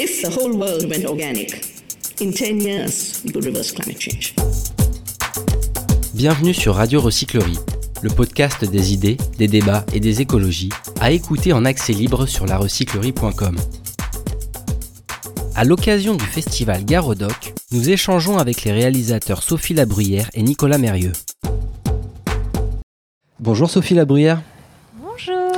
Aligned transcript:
If 0.00 0.22
the 0.22 0.28
whole 0.28 0.56
world 0.56 0.88
went 0.88 1.04
organic, 1.06 1.60
in 2.20 2.30
10 2.30 2.60
years, 2.60 3.20
we 3.24 3.32
could 3.32 3.44
reverse 3.44 3.72
climate 3.72 4.00
change. 4.00 4.32
Bienvenue 6.14 6.54
sur 6.54 6.76
Radio 6.76 7.00
Recyclerie, 7.00 7.58
le 8.02 8.08
podcast 8.08 8.64
des 8.64 8.92
idées, 8.92 9.16
des 9.38 9.48
débats 9.48 9.84
et 9.92 9.98
des 9.98 10.20
écologies, 10.20 10.68
à 11.00 11.10
écouter 11.10 11.52
en 11.52 11.64
accès 11.64 11.94
libre 11.94 12.26
sur 12.26 12.46
larecyclerie.com. 12.46 13.56
À 15.56 15.64
l'occasion 15.64 16.14
du 16.14 16.24
festival 16.24 16.84
Garodoc, 16.84 17.54
nous 17.72 17.90
échangeons 17.90 18.38
avec 18.38 18.62
les 18.62 18.70
réalisateurs 18.70 19.42
Sophie 19.42 19.74
Labruyère 19.74 20.30
et 20.32 20.42
Nicolas 20.44 20.78
Mérieux. 20.78 21.12
Bonjour 23.40 23.68
Sophie 23.68 23.94
Labruyère. 23.94 24.42
Bonjour. 24.94 25.52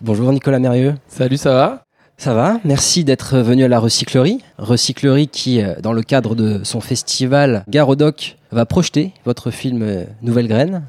Bonjour 0.00 0.32
Nicolas 0.32 0.60
Mérieux. 0.60 0.94
Salut, 1.08 1.36
ça 1.36 1.52
va? 1.52 1.84
Ça 2.18 2.34
va? 2.34 2.58
Merci 2.64 3.04
d'être 3.04 3.38
venu 3.38 3.64
à 3.64 3.68
la 3.68 3.80
Recyclerie. 3.80 4.42
Recyclerie 4.58 5.26
qui, 5.28 5.60
euh, 5.60 5.74
dans 5.82 5.92
le 5.92 6.02
cadre 6.02 6.34
de 6.36 6.60
son 6.62 6.80
festival 6.80 7.64
Garodoc, 7.68 8.36
va 8.52 8.64
projeter 8.64 9.12
votre 9.24 9.50
film 9.50 9.82
euh, 9.82 10.04
Nouvelle 10.22 10.46
Graine. 10.46 10.82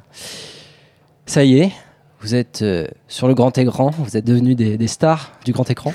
Ça 1.25 1.43
y 1.43 1.57
est, 1.59 1.71
vous 2.21 2.35
êtes 2.35 2.61
euh, 2.61 2.85
sur 3.07 3.27
le 3.27 3.33
grand 3.33 3.57
écran, 3.57 3.89
vous 3.97 4.15
êtes 4.15 4.25
devenus 4.25 4.55
des, 4.55 4.77
des 4.77 4.87
stars 4.87 5.31
du 5.43 5.53
grand 5.53 5.67
écran. 5.71 5.93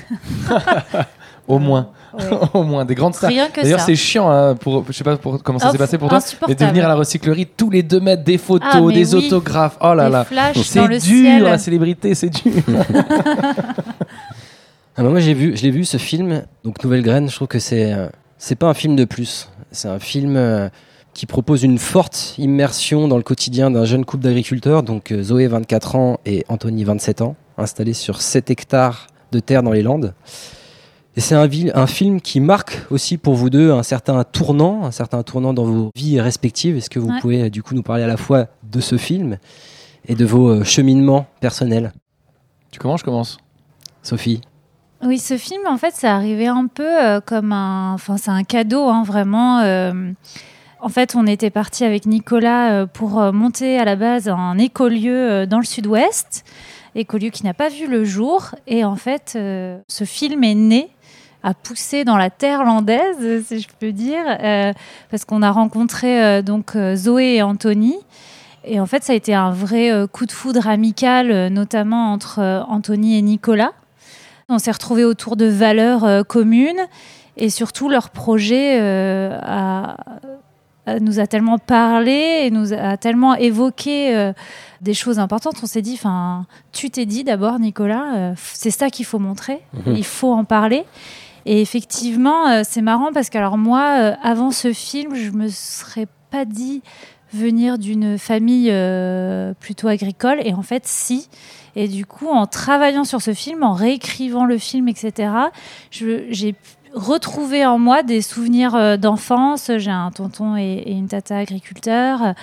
Au 1.47 1.57
moins. 1.57 1.89
Ouais. 2.13 2.25
Au 2.53 2.63
moins, 2.63 2.85
des 2.85 2.95
grandes 2.95 3.15
stars. 3.15 3.31
D'ailleurs, 3.55 3.79
c'est 3.79 3.95
chiant, 3.95 4.29
hein, 4.29 4.55
pour, 4.55 4.83
je 4.87 4.91
sais 4.91 5.03
pas 5.03 5.15
pour, 5.17 5.41
comment 5.41 5.57
ça 5.59 5.71
s'est 5.71 5.77
passé 5.77 5.97
pour 5.97 6.09
toi, 6.09 6.19
mais 6.47 6.55
de 6.55 6.65
venir 6.65 6.85
à 6.85 6.87
la 6.89 6.95
recyclerie 6.95 7.47
tous 7.47 7.69
les 7.69 7.81
deux 7.81 7.99
mètres, 7.99 8.23
des 8.23 8.37
photos, 8.37 8.69
Ah, 8.71 8.81
des 8.93 9.15
oui. 9.15 9.25
autographes. 9.27 9.77
Oh 9.81 9.93
là 9.93 10.25
Des 10.29 10.35
là. 10.35 10.51
C'est 10.55 10.87
dur, 10.87 10.99
ciel. 11.01 11.43
la 11.43 11.57
célébrité, 11.57 12.13
c'est 12.13 12.29
dur. 12.29 12.51
Ah 14.99 15.03
bah 15.03 15.11
moi 15.11 15.21
j'ai 15.21 15.33
vu, 15.33 15.55
je 15.55 15.63
l'ai 15.63 15.71
vu 15.71 15.85
ce 15.85 15.95
film, 15.95 16.43
donc 16.65 16.83
Nouvelle 16.83 17.03
Graine, 17.03 17.29
je 17.29 17.35
trouve 17.35 17.47
que 17.47 17.57
c'est 17.59 17.93
euh, 17.93 18.09
c'est 18.37 18.55
pas 18.55 18.67
un 18.67 18.73
film 18.73 18.97
de 18.97 19.05
plus, 19.05 19.47
c'est 19.71 19.87
un 19.87 19.97
film 19.97 20.35
euh, 20.35 20.67
qui 21.13 21.25
propose 21.25 21.63
une 21.63 21.77
forte 21.77 22.35
immersion 22.37 23.07
dans 23.07 23.15
le 23.15 23.23
quotidien 23.23 23.71
d'un 23.71 23.85
jeune 23.85 24.03
couple 24.03 24.25
d'agriculteurs, 24.25 24.83
donc 24.83 25.13
euh, 25.13 25.23
Zoé 25.23 25.47
24 25.47 25.95
ans 25.95 26.19
et 26.25 26.43
Anthony 26.49 26.83
27 26.83 27.21
ans, 27.21 27.37
installés 27.57 27.93
sur 27.93 28.21
7 28.21 28.51
hectares 28.51 29.07
de 29.31 29.39
terre 29.39 29.63
dans 29.63 29.71
les 29.71 29.83
Landes. 29.83 30.13
Et 31.15 31.21
c'est 31.21 31.35
un, 31.35 31.87
film 31.87 32.19
qui 32.19 32.41
marque 32.41 32.81
aussi 32.91 33.17
pour 33.17 33.35
vous 33.35 33.49
deux 33.49 33.71
un 33.71 33.83
certain 33.83 34.25
tournant, 34.25 34.83
un 34.83 34.91
certain 34.91 35.23
tournant 35.23 35.53
dans 35.53 35.63
vos 35.63 35.91
vies 35.95 36.19
respectives. 36.19 36.75
Est-ce 36.75 36.89
que 36.89 36.99
vous 36.99 37.07
Ouais. 37.07 37.21
pouvez 37.21 37.49
du 37.49 37.63
coup 37.63 37.73
nous 37.73 37.83
parler 37.83 38.03
à 38.03 38.07
la 38.07 38.17
fois 38.17 38.47
de 38.69 38.81
ce 38.81 38.97
film 38.97 39.37
et 40.09 40.15
de 40.15 40.25
vos 40.25 40.61
cheminements 40.65 41.25
personnels? 41.39 41.93
Tu 42.71 42.79
commences, 42.79 42.99
je 42.99 43.05
commence. 43.05 43.37
Sophie 44.03 44.41
Oui, 45.01 45.17
ce 45.17 45.37
film, 45.37 45.61
en 45.65 45.77
fait, 45.77 45.93
c'est 45.95 46.07
arrivé 46.07 46.47
un 46.47 46.67
peu 46.67 46.83
euh, 46.85 47.21
comme 47.21 47.53
un. 47.53 47.93
Enfin, 47.93 48.17
c'est 48.17 48.31
un 48.31 48.43
cadeau, 48.43 48.89
hein, 48.89 49.03
vraiment. 49.03 49.59
euh. 49.59 50.11
En 50.81 50.89
fait, 50.89 51.15
on 51.15 51.25
était 51.25 51.49
parti 51.49 51.85
avec 51.85 52.05
Nicolas 52.05 52.71
euh, 52.71 52.85
pour 52.85 53.21
monter 53.31 53.79
à 53.79 53.85
la 53.85 53.95
base 53.95 54.27
un 54.27 54.57
écolieu 54.57 55.45
dans 55.47 55.59
le 55.59 55.65
sud-ouest, 55.65 56.43
écolieu 56.95 57.29
qui 57.29 57.45
n'a 57.45 57.53
pas 57.53 57.69
vu 57.69 57.87
le 57.87 58.03
jour. 58.03 58.55
Et 58.67 58.83
en 58.83 58.95
fait, 58.97 59.31
ce 59.35 60.03
film 60.03 60.43
est 60.43 60.55
né 60.55 60.89
a 61.43 61.53
poussé 61.53 62.03
dans 62.03 62.17
la 62.17 62.29
terre 62.29 62.65
landaise, 62.65 63.45
si 63.45 63.61
je 63.61 63.67
peux 63.79 63.93
dire, 63.93 64.23
parce 65.09 65.23
qu'on 65.25 65.41
a 65.41 65.51
rencontré 65.51 66.43
donc 66.43 66.77
Zoé 66.95 67.35
et 67.35 67.41
Anthony. 67.41 67.95
Et 68.65 68.79
en 68.81 68.85
fait, 68.85 69.03
ça 69.03 69.13
a 69.13 69.15
été 69.15 69.33
un 69.33 69.51
vrai 69.51 69.91
coup 70.11 70.25
de 70.25 70.31
foudre 70.31 70.67
amical, 70.67 71.47
notamment 71.47 72.11
entre 72.11 72.65
Anthony 72.69 73.17
et 73.17 73.21
Nicolas. 73.21 73.71
On 74.49 74.57
s'est 74.59 74.71
retrouvés 74.71 75.05
autour 75.05 75.35
de 75.35 75.45
valeurs 75.45 76.03
euh, 76.03 76.23
communes 76.23 76.87
et 77.37 77.49
surtout 77.49 77.87
leur 77.89 78.09
projet 78.09 78.79
euh, 78.81 79.39
a- 79.41 79.95
nous 81.01 81.19
a 81.19 81.27
tellement 81.27 81.59
parlé 81.59 82.41
et 82.45 82.51
nous 82.51 82.73
a 82.73 82.97
tellement 82.97 83.35
évoqué 83.35 84.15
euh, 84.15 84.33
des 84.81 84.95
choses 84.95 85.19
importantes. 85.19 85.55
On 85.61 85.67
s'est 85.67 85.83
dit, 85.83 85.93
enfin, 85.93 86.47
tu 86.71 86.89
t'es 86.89 87.05
dit 87.05 87.23
d'abord, 87.23 87.59
Nicolas, 87.59 88.05
euh, 88.15 88.33
c'est 88.37 88.71
ça 88.71 88.89
qu'il 88.89 89.05
faut 89.05 89.19
montrer, 89.19 89.61
Mhm. 89.85 89.95
il 89.95 90.03
faut 90.05 90.33
en 90.33 90.45
parler. 90.45 90.85
Et 91.45 91.61
effectivement, 91.61 92.47
euh, 92.47 92.61
c'est 92.65 92.81
marrant 92.81 93.11
parce 93.13 93.29
que 93.29 93.37
alors 93.37 93.57
moi, 93.57 93.81
avant 94.23 94.49
ce 94.51 94.73
film, 94.73 95.13
je 95.15 95.29
me 95.31 95.47
serais 95.47 96.07
pas 96.31 96.45
dit 96.45 96.81
venir 97.33 97.77
d'une 97.77 98.17
famille 98.17 98.69
euh, 98.71 99.53
plutôt 99.59 99.87
agricole. 99.87 100.39
Et 100.43 100.53
en 100.53 100.61
fait, 100.61 100.85
si. 100.85 101.29
Et 101.75 101.87
du 101.87 102.05
coup, 102.05 102.27
en 102.27 102.47
travaillant 102.47 103.03
sur 103.03 103.21
ce 103.21 103.33
film, 103.33 103.63
en 103.63 103.73
réécrivant 103.73 104.45
le 104.45 104.57
film, 104.57 104.87
etc., 104.87 105.31
j'ai 105.91 106.55
retrouvé 106.93 107.65
en 107.65 107.77
moi 107.77 108.01
des 108.01 108.21
souvenirs 108.21 108.75
euh, 108.75 108.97
d'enfance. 108.97 109.71
J'ai 109.77 109.91
un 109.91 110.11
tonton 110.11 110.57
et, 110.57 110.83
une 110.87 111.07
tata 111.07 111.37
agriculteurs. 111.37 112.33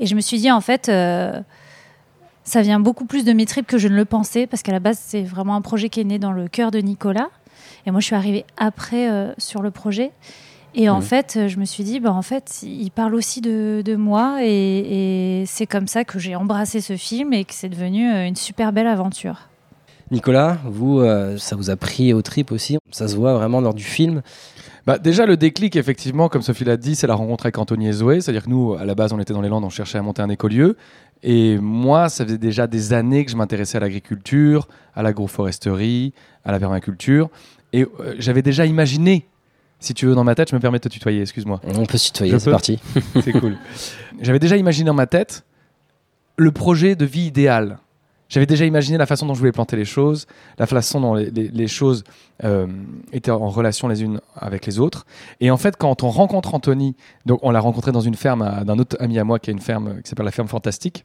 Et 0.00 0.06
je 0.06 0.14
me 0.14 0.20
suis 0.20 0.38
dit, 0.38 0.50
en 0.50 0.60
fait, 0.60 0.88
euh, 0.88 1.40
ça 2.42 2.62
vient 2.62 2.80
beaucoup 2.80 3.04
plus 3.04 3.24
de 3.24 3.32
mes 3.32 3.46
tripes 3.46 3.66
que 3.66 3.78
je 3.78 3.88
ne 3.88 3.94
le 3.94 4.04
pensais, 4.04 4.46
parce 4.46 4.62
qu'à 4.62 4.72
la 4.72 4.80
base, 4.80 4.98
c'est 5.00 5.22
vraiment 5.22 5.54
un 5.54 5.60
projet 5.60 5.88
qui 5.88 6.00
est 6.00 6.04
né 6.04 6.18
dans 6.18 6.32
le 6.32 6.48
cœur 6.48 6.70
de 6.72 6.80
Nicolas. 6.80 7.28
Et 7.86 7.90
moi, 7.90 8.00
je 8.00 8.06
suis 8.06 8.16
arrivée 8.16 8.44
après 8.56 9.34
sur 9.38 9.62
le 9.62 9.70
projet. 9.70 10.12
Et 10.74 10.88
en 10.88 11.00
fait, 11.00 11.34
euh, 11.36 11.48
je 11.48 11.58
me 11.58 11.64
suis 11.64 11.84
dit, 11.84 12.00
bah, 12.00 12.12
en 12.12 12.22
fait, 12.22 12.62
il 12.62 12.90
parle 12.90 13.14
aussi 13.14 13.40
de, 13.40 13.82
de 13.84 13.94
moi. 13.94 14.38
Et, 14.42 15.40
et 15.42 15.46
c'est 15.46 15.66
comme 15.66 15.86
ça 15.86 16.04
que 16.04 16.18
j'ai 16.18 16.34
embrassé 16.34 16.80
ce 16.80 16.96
film 16.96 17.32
et 17.32 17.44
que 17.44 17.52
c'est 17.52 17.68
devenu 17.68 18.10
euh, 18.10 18.26
une 18.26 18.36
super 18.36 18.72
belle 18.72 18.86
aventure. 18.86 19.48
Nicolas, 20.10 20.58
vous, 20.64 21.00
euh, 21.00 21.36
ça 21.38 21.56
vous 21.56 21.70
a 21.70 21.76
pris 21.76 22.12
au 22.12 22.22
trip 22.22 22.52
aussi? 22.52 22.78
Ça 22.90 23.08
se 23.08 23.16
voit 23.16 23.34
vraiment 23.34 23.60
lors 23.60 23.74
du 23.74 23.84
film? 23.84 24.22
Bah, 24.86 24.98
déjà, 24.98 25.26
le 25.26 25.36
déclic, 25.36 25.76
effectivement, 25.76 26.28
comme 26.28 26.42
Sophie 26.42 26.64
l'a 26.64 26.76
dit, 26.76 26.96
c'est 26.96 27.06
la 27.06 27.14
rencontre 27.14 27.46
avec 27.46 27.58
Anthony 27.58 27.88
et 27.88 27.92
Zoé. 27.92 28.20
C'est-à-dire 28.20 28.44
que 28.44 28.50
nous, 28.50 28.74
à 28.74 28.84
la 28.84 28.94
base, 28.94 29.12
on 29.12 29.20
était 29.20 29.32
dans 29.32 29.42
les 29.42 29.48
Landes, 29.48 29.64
on 29.64 29.70
cherchait 29.70 29.98
à 29.98 30.02
monter 30.02 30.22
un 30.22 30.28
écolieu. 30.30 30.76
Et 31.22 31.58
moi, 31.58 32.08
ça 32.08 32.24
faisait 32.24 32.38
déjà 32.38 32.66
des 32.66 32.92
années 32.92 33.24
que 33.24 33.30
je 33.30 33.36
m'intéressais 33.36 33.76
à 33.76 33.80
l'agriculture, 33.80 34.68
à 34.94 35.02
l'agroforesterie, 35.02 36.14
à 36.44 36.50
la 36.50 36.58
permaculture. 36.58 37.30
Et 37.72 37.82
euh, 37.82 38.14
j'avais 38.18 38.42
déjà 38.42 38.66
imaginé, 38.66 39.28
si 39.82 39.94
tu 39.94 40.06
veux, 40.06 40.14
dans 40.14 40.24
ma 40.24 40.34
tête, 40.34 40.50
je 40.50 40.54
me 40.54 40.60
permets 40.60 40.78
de 40.78 40.82
te 40.84 40.88
tutoyer, 40.88 41.20
excuse-moi. 41.22 41.60
On 41.76 41.84
peut 41.86 41.98
se 41.98 42.06
tutoyer, 42.06 42.38
c'est 42.38 42.50
parti. 42.50 42.78
C'est 43.22 43.32
cool. 43.32 43.56
J'avais 44.20 44.38
déjà 44.38 44.56
imaginé 44.56 44.86
dans 44.86 44.94
ma 44.94 45.06
tête 45.06 45.44
le 46.36 46.50
projet 46.52 46.94
de 46.96 47.04
vie 47.04 47.26
idéal. 47.26 47.78
J'avais 48.28 48.46
déjà 48.46 48.64
imaginé 48.64 48.96
la 48.96 49.04
façon 49.04 49.26
dont 49.26 49.34
je 49.34 49.40
voulais 49.40 49.52
planter 49.52 49.76
les 49.76 49.84
choses, 49.84 50.26
la 50.58 50.66
façon 50.66 51.00
dont 51.02 51.14
les, 51.14 51.30
les- 51.30 51.48
les 51.48 51.68
choses 51.68 52.02
euh, 52.44 52.66
étaient 53.12 53.30
en 53.30 53.48
relation 53.50 53.88
les 53.88 54.02
unes 54.02 54.20
avec 54.34 54.64
les 54.64 54.78
autres. 54.80 55.04
Et 55.40 55.50
en 55.50 55.58
fait, 55.58 55.76
quand 55.76 56.02
on 56.02 56.08
rencontre 56.08 56.54
Anthony, 56.54 56.96
donc 57.26 57.40
on 57.42 57.50
l'a 57.50 57.60
rencontré 57.60 57.92
dans 57.92 58.00
une 58.00 58.14
ferme 58.14 58.64
d'un 58.64 58.78
autre 58.78 58.96
ami 59.00 59.18
à 59.18 59.24
moi 59.24 59.38
qui 59.38 59.50
a 59.50 59.52
une 59.52 59.60
ferme 59.60 60.00
qui 60.00 60.08
s'appelle 60.08 60.24
la 60.24 60.30
ferme 60.32 60.48
Fantastique. 60.48 61.04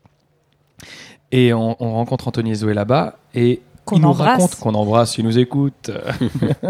Et 1.34 1.54
on, 1.54 1.76
on 1.84 1.92
rencontre 1.96 2.28
Anthony 2.30 2.52
et 2.52 2.56
Zoé 2.56 2.74
là-bas 2.74 3.18
et 3.36 3.62
Qu'on 3.88 3.96
il 3.96 4.02
nous 4.04 4.10
embrasse. 4.10 4.28
raconte 4.42 4.56
qu'on 4.60 4.74
embrasse, 4.76 5.18
il 5.18 5.26
nous 5.26 5.40
écoute. 5.40 5.90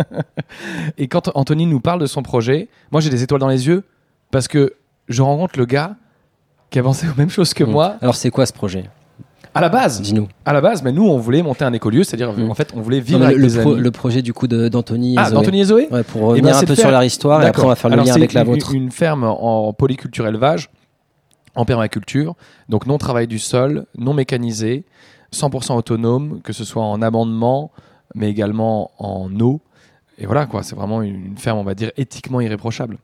et 0.98 1.08
quand 1.08 1.30
Anthony 1.36 1.66
nous 1.66 1.80
parle 1.80 2.00
de 2.00 2.06
son 2.06 2.24
projet, 2.24 2.68
moi 2.92 3.02
j'ai 3.02 3.10
des 3.10 3.24
étoiles 3.24 3.42
dans 3.42 3.48
les 3.48 3.68
yeux 3.68 3.84
parce 4.32 4.48
que 4.48 4.74
je 5.08 5.22
rencontre 5.22 5.58
le 5.58 5.66
gars 5.66 5.96
qui 6.70 6.80
a 6.80 6.84
pensé 6.84 7.08
aux 7.08 7.16
mêmes 7.18 7.30
choses 7.30 7.54
que 7.54 7.64
moi 7.64 7.96
Alors, 8.02 8.16
c'est 8.16 8.30
quoi 8.30 8.46
ce 8.46 8.54
projet? 8.54 8.90
À 9.54 9.62
la 9.62 9.70
base. 9.70 10.02
Dis-nous. 10.02 10.28
À 10.46 10.54
la 10.54 10.62
base, 10.62 10.84
mais 10.84 10.92
nous 10.92 11.08
on 11.08 11.18
voulait 11.18 11.42
monter 11.42 11.66
un 11.66 11.74
écolieu, 11.74 12.04
c'est-à-dire 12.04 12.32
Mm. 12.34 12.52
en 12.52 12.54
fait 12.54 12.74
on 12.76 12.82
voulait 12.82 13.00
vivre 13.00 13.20
Non, 13.20 13.26
mais 13.26 13.32
avec 13.34 13.42
le, 13.42 13.48
des 13.50 13.60
pro- 13.62 13.72
amis. 13.74 13.82
le 13.82 13.92
projet 13.92 14.22
du 14.22 14.34
coup 14.34 14.48
d'Anthony 14.48 15.16
et 15.16 15.18
Ah, 15.18 15.32
d'Anthony 15.32 15.62
et 15.62 15.64
Zoé 15.64 15.88
Ouais, 15.90 16.04
pour 16.04 16.22
Eh 16.22 16.26
revenir 16.26 16.52
ben, 16.54 16.58
un 16.60 16.64
peu 16.64 16.76
sur 16.76 16.92
leur 16.92 17.04
histoire 17.04 17.42
et 17.42 17.48
après 17.48 17.64
on 17.64 17.68
va 17.68 17.76
faire 17.76 17.90
le 17.90 17.94
Alors, 17.94 18.06
lien 18.06 18.14
avec 18.14 18.34
la 18.34 18.42
une- 18.42 18.48
vôtre. 18.48 18.74
Une 18.76 18.92
ferme 18.92 19.24
en 19.24 19.74
polyculture 19.74 20.28
élevage, 20.28 20.70
en 21.56 21.66
permaculture, 21.66 22.36
donc 22.70 22.86
non 22.86 23.00
travail 23.00 23.26
du 23.26 23.40
sol, 23.40 23.86
non 23.98 24.14
mécanisé, 24.14 24.84
100% 25.34 25.76
autonome, 25.76 26.42
que 26.42 26.54
ce 26.54 26.64
soit 26.64 26.84
en 26.84 27.02
amendement, 27.02 27.72
mais 28.16 28.30
également 28.30 28.92
en 28.98 29.30
eau. 29.40 29.62
Et 30.18 30.26
voilà 30.26 30.46
quoi, 30.46 30.64
c'est 30.64 30.76
vraiment 30.76 31.02
une 31.02 31.38
ferme, 31.38 31.60
on 31.60 31.64
va 31.64 31.76
dire, 31.76 31.92
éthiquement 31.98 32.42
irréprochable. 32.42 32.98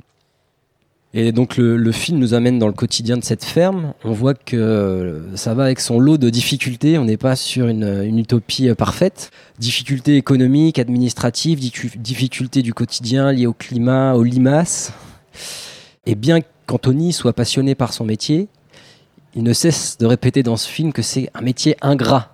Et 1.16 1.32
donc 1.32 1.58
le, 1.58 1.92
film 1.92 2.18
nous 2.18 2.34
amène 2.34 2.58
dans 2.58 2.66
le 2.66 2.74
quotidien 2.74 3.18
de 3.18 3.24
cette 3.24 3.44
ferme. 3.44 3.94
On 4.04 4.14
voit 4.14 4.34
que 4.34 5.28
ça 5.36 5.54
va 5.54 5.66
avec 5.66 5.80
son 5.80 6.00
lot 6.00 6.18
de 6.18 6.32
difficultés. 6.32 6.98
On 6.98 7.06
n'est 7.06 7.18
pas 7.18 7.36
sur 7.36 7.68
une, 7.68 8.04
une 8.04 8.18
utopie 8.18 8.68
euh, 8.68 8.74
parfaite. 8.74 9.30
Difficultés 9.60 10.18
économiques, 10.18 10.80
administratives, 10.80 11.60
difficultés 11.98 12.64
du 12.64 12.74
quotidien 12.74 13.32
liées 13.32 13.46
au 13.46 13.54
climat, 13.54 14.16
aux 14.16 14.24
limaces. 14.24 14.92
Et 16.08 16.16
bien 16.16 16.40
qu'Anthony 16.66 17.14
soit 17.14 17.34
passionné 17.34 17.76
par 17.76 17.94
son 17.94 18.06
métier, 18.06 18.48
il 19.36 19.44
ne 19.44 19.54
cesse 19.54 19.98
de 19.98 20.06
répéter 20.06 20.44
dans 20.44 20.58
ce 20.58 20.68
film 20.70 20.94
que 20.94 21.02
c'est 21.02 21.30
un 21.34 21.42
métier 21.42 21.76
ingrat. 21.82 22.30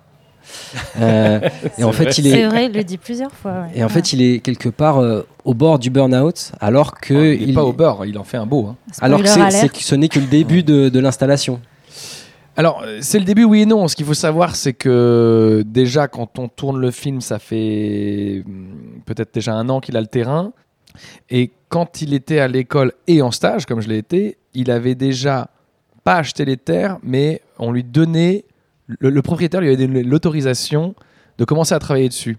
Euh, 1.00 1.40
et 1.78 1.84
en 1.84 1.92
fait, 1.92 2.18
il 2.18 2.24
C'est 2.24 2.40
est, 2.40 2.46
vrai, 2.48 2.66
il 2.66 2.72
le 2.72 2.82
dit 2.84 2.98
plusieurs 2.98 3.32
fois. 3.32 3.52
ouais. 3.62 3.68
et 3.78 3.84
en 3.84 3.88
fait, 3.88 4.12
il 4.12 4.20
est 4.22 4.40
quelque 4.40 4.68
part 4.68 4.98
euh, 4.98 5.22
au 5.44 5.54
bord 5.54 5.78
du 5.78 5.90
burn-out, 5.90 6.52
alors 6.60 6.98
que 7.00 7.14
Ah, 7.14 7.34
il 7.40 7.50
est 7.50 7.54
pas 7.54 7.64
au 7.64 7.72
beurre, 7.72 8.04
il 8.06 8.18
en 8.18 8.24
fait 8.24 8.36
un 8.36 8.46
beau. 8.46 8.66
hein. 8.66 8.76
alors 9.00 9.22
que 9.22 9.28
c'est- 9.28 9.50
c'est- 9.50 9.76
ce 9.76 9.94
n'est 9.94 10.08
que 10.08 10.18
le 10.18 10.26
début 10.26 10.62
de, 10.62 10.88
de 10.88 10.98
l'installation. 11.00 11.60
Alors, 12.56 12.82
euh, 12.84 12.98
c'est 13.00 13.18
le 13.20 13.24
début, 13.24 13.44
oui 13.44 13.62
et 13.62 13.66
non. 13.66 13.86
Ce 13.88 13.94
qu'il 13.96 14.04
faut 14.04 14.12
savoir, 14.12 14.56
c'est 14.56 14.72
que 14.74 15.62
déjà, 15.66 16.08
quand 16.08 16.38
on 16.38 16.48
tourne 16.48 16.78
le 16.80 16.90
film, 16.90 17.20
ça 17.20 17.38
fait 17.38 18.42
hum, 18.44 19.00
peut-être 19.06 19.32
déjà 19.32 19.54
un 19.54 19.68
an 19.68 19.80
qu'il 19.80 19.96
a 19.96 20.00
le 20.00 20.08
terrain. 20.08 20.52
Et 21.30 21.52
quand 21.68 22.02
il 22.02 22.12
était 22.12 22.40
à 22.40 22.48
l'école 22.48 22.92
et 23.06 23.22
en 23.22 23.30
stage, 23.30 23.64
comme 23.64 23.80
je 23.80 23.88
l'ai 23.88 23.98
été, 23.98 24.36
il 24.52 24.70
avait 24.72 24.96
déjà 24.96 25.48
pas 26.04 26.16
acheté 26.16 26.44
les 26.44 26.56
terres, 26.56 26.98
mais 27.02 27.40
on 27.58 27.72
lui 27.72 27.84
donnait, 27.84 28.44
le, 28.86 29.10
le 29.10 29.22
propriétaire 29.22 29.60
lui 29.60 29.68
avait 29.68 29.76
donné 29.86 30.02
l'autorisation 30.02 30.94
de 31.38 31.44
commencer 31.44 31.74
à 31.74 31.78
travailler 31.78 32.08
dessus. 32.08 32.36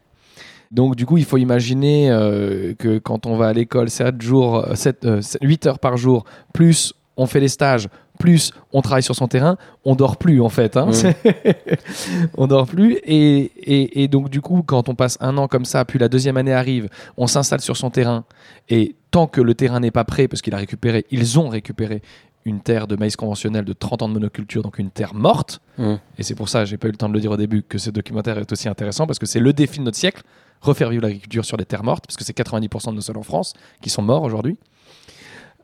Donc 0.72 0.96
du 0.96 1.06
coup, 1.06 1.18
il 1.18 1.25
faut 1.25 1.38
imaginer 1.38 2.10
euh, 2.12 2.74
que 2.78 2.98
quand 2.98 3.25
on 3.25 3.36
va 3.36 3.50
à 3.50 3.54
l'école 3.54 3.90
7 3.90 4.22
jours, 4.22 4.66
7, 4.74 5.06
8 5.42 5.66
heures 5.68 5.80
par 5.80 5.98
jour, 5.98 6.24
plus 6.54 6.94
on 7.18 7.25
fait 7.25 7.42
les 7.42 7.50
stages, 7.50 7.90
plus 8.19 8.54
on 8.72 8.81
travaille 8.81 9.04
sur 9.04 9.16
son 9.16 9.28
terrain, 9.28 9.58
on 9.84 9.96
dort 9.96 10.16
plus 10.18 10.40
en 10.42 10.48
fait. 10.50 10.78
hein. 10.78 10.90
on 12.38 12.48
dort 12.48 12.68
plus. 12.68 12.94
Et, 13.04 13.52
et- 13.57 14.04
et 14.04 14.07
donc 14.07 14.30
du 14.30 14.42
coup, 14.42 14.64
quand 14.64 14.90
on 14.90 14.96
passe 14.96 15.18
un 15.22 15.38
an 15.38 15.48
comme 15.48 15.66
ça, 15.66 15.84
puis 15.86 16.00
la 16.00 16.07
deuxième 16.07 16.38
année 16.38 16.54
arrive, 16.54 16.88
on 17.18 17.28
s'installe 17.28 17.62
sur 17.62 17.78
son 17.78 17.90
terrain. 17.90 18.24
Et 18.69 18.96
tant 19.12 19.28
que 19.28 19.42
le 19.42 19.54
terrain 19.56 19.80
n'est 19.80 19.92
pas 19.92 20.04
prêt, 20.06 20.28
parce 20.28 20.42
qu'il 20.42 20.54
a 20.54 20.57
récupéré, 20.57 21.06
ils 21.12 21.40
ont 21.40 21.50
récupéré 21.50 22.02
une 22.46 22.62
terre 22.62 22.88
de 22.88 22.96
maïs 22.96 23.16
conventionnel 23.16 23.66
de 23.66 23.74
30 23.74 24.02
ans 24.02 24.10
de 24.10 24.14
monoculture, 24.14 24.64
donc 24.64 24.80
une 24.80 24.90
terre 24.90 25.14
morte. 25.14 25.62
Mm. 25.78 25.96
Et 26.18 26.24
c'est 26.24 26.36
pour 26.36 26.50
ça, 26.50 26.66
j'ai 26.66 26.78
pas 26.78 26.88
eu 26.88 26.92
le 26.92 26.98
temps 26.98 27.10
de 27.10 27.14
le 27.14 27.20
dire 27.20 27.32
au 27.32 27.38
début, 27.38 27.64
que 27.64 27.78
ce 27.78 27.90
documentaire 27.90 28.38
est 28.38 28.52
aussi 28.52 28.68
intéressant, 28.68 29.06
parce 29.06 29.20
que 29.20 29.26
c'est 29.26 29.40
le 29.40 29.54
défi 29.54 29.80
de 29.80 29.84
notre 29.84 29.98
siècle, 29.98 30.24
refaire 30.62 30.90
vivre 30.90 31.04
l'agriculture 31.04 31.46
sur 31.46 31.58
des 31.58 31.66
terres 31.66 31.84
mortes, 31.84 32.06
parce 32.08 32.18
que 32.18 32.24
c'est 32.24 32.36
90% 32.36 32.92
de 32.92 32.96
nos 32.96 33.02
sols 33.02 33.18
en 33.18 33.24
France 33.24 33.54
qui 33.82 33.90
sont 33.90 34.02
morts 34.02 34.24
aujourd'hui. 34.24 34.58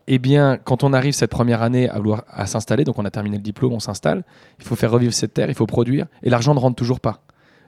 Eh 0.07 0.19
bien, 0.19 0.57
quand 0.57 0.83
on 0.83 0.93
arrive 0.93 1.13
cette 1.13 1.31
première 1.31 1.61
année 1.61 1.89
à 1.89 1.97
vouloir 1.97 2.23
à 2.29 2.45
s'installer, 2.45 2.85
donc 2.85 2.97
on 2.97 3.05
a 3.05 3.11
terminé 3.11 3.37
le 3.37 3.43
diplôme, 3.43 3.73
on 3.73 3.79
s'installe, 3.79 4.23
il 4.59 4.65
faut 4.65 4.75
faire 4.75 4.91
revivre 4.91 5.13
cette 5.13 5.33
terre, 5.33 5.49
il 5.49 5.55
faut 5.55 5.65
produire, 5.65 6.05
et 6.23 6.29
l'argent 6.29 6.53
ne 6.53 6.59
rentre 6.59 6.75
toujours 6.75 7.01
pas. 7.01 7.21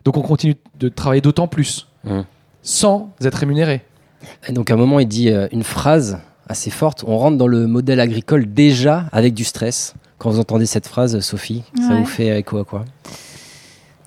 Donc 0.06 0.16
on 0.16 0.22
continue 0.22 0.56
de 0.80 0.88
travailler 0.88 1.22
d'autant 1.22 1.48
plus, 1.48 1.90
Mm. 2.04 2.22
sans 2.62 3.14
être 3.22 3.36
rémunéré. 3.36 3.82
Et 4.48 4.54
donc 4.54 4.72
à 4.72 4.74
un 4.74 4.78
moment, 4.78 5.00
il 5.00 5.08
dit 5.08 5.30
euh, 5.30 5.48
une 5.52 5.64
phrase 5.64 6.20
assez 6.50 6.70
forte. 6.70 7.06
On 7.08 7.18
rentre 7.18 7.38
dans 7.38 7.48
le 7.48 7.68
modèle 7.68 8.00
agricole 8.00 8.52
déjà 8.54 9.06
avec 9.12 9.34
du 9.34 9.44
stress. 9.44 9.94
Quand 10.18 10.32
vous 10.32 10.40
entendez 10.40 10.66
cette 10.66 10.88
phrase, 10.88 11.20
Sophie, 11.22 11.64
ça 11.88 11.96
vous 11.96 12.06
fait 12.06 12.38
écho 12.38 12.58
à 12.58 12.66
quoi? 12.66 12.84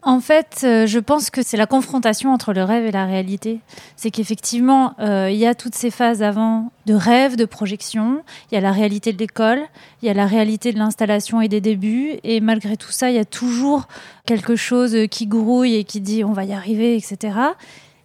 En 0.05 0.19
fait, 0.19 0.63
euh, 0.65 0.85
je 0.85 0.99
pense 0.99 1.31
que 1.31 1.43
c'est 1.43 1.57
la 1.57 1.67
confrontation 1.67 2.33
entre 2.33 2.53
le 2.53 2.65
rêve 2.65 2.85
et 2.85 2.91
la 2.91 3.07
réalité. 3.07 3.61
C'est 3.95 4.11
qu'effectivement, 4.11 4.95
euh, 4.99 5.31
il 5.31 5.39
y 5.39 5.47
a 5.47 5.55
toutes 5.55 5.77
ces 5.77 5.93
phases 5.93 6.25
avant 6.25 6.73
de 6.87 6.95
rêve, 6.95 7.37
de 7.37 7.45
projection, 7.45 8.25
il 8.51 8.57
y 8.57 8.59
a 8.59 8.61
la 8.61 8.73
réalité 8.73 9.13
de 9.13 9.19
l'école, 9.19 9.61
il 10.03 10.07
y 10.07 10.11
a 10.11 10.15
la 10.15 10.27
réalité 10.27 10.73
de 10.73 10.79
l'installation 10.79 11.41
et 11.41 11.49
des 11.49 11.61
débuts, 11.61 12.15
et 12.25 12.41
malgré 12.41 12.77
tout 12.77 12.91
ça, 12.91 13.11
il 13.11 13.17
y 13.17 13.21
a 13.21 13.25
toujours 13.25 13.87
quelque 14.27 14.57
chose 14.57 14.97
qui 15.09 15.29
grouille 15.29 15.77
et 15.77 15.85
qui 15.85 16.01
dit 16.01 16.25
on 16.25 16.33
va 16.33 16.45
y 16.45 16.53
arriver, 16.53 16.97
etc. 16.97 17.37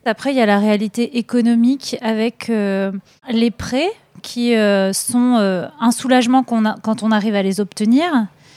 Après, 0.07 0.31
il 0.31 0.37
y 0.37 0.41
a 0.41 0.45
la 0.45 0.59
réalité 0.59 1.17
économique 1.17 1.97
avec 2.01 2.49
euh, 2.49 2.91
les 3.29 3.51
prêts 3.51 3.89
qui 4.21 4.55
euh, 4.55 4.93
sont 4.93 5.37
euh, 5.37 5.67
un 5.79 5.91
soulagement 5.91 6.43
a, 6.65 6.75
quand 6.81 7.03
on 7.03 7.11
arrive 7.11 7.35
à 7.35 7.43
les 7.43 7.59
obtenir. 7.59 8.05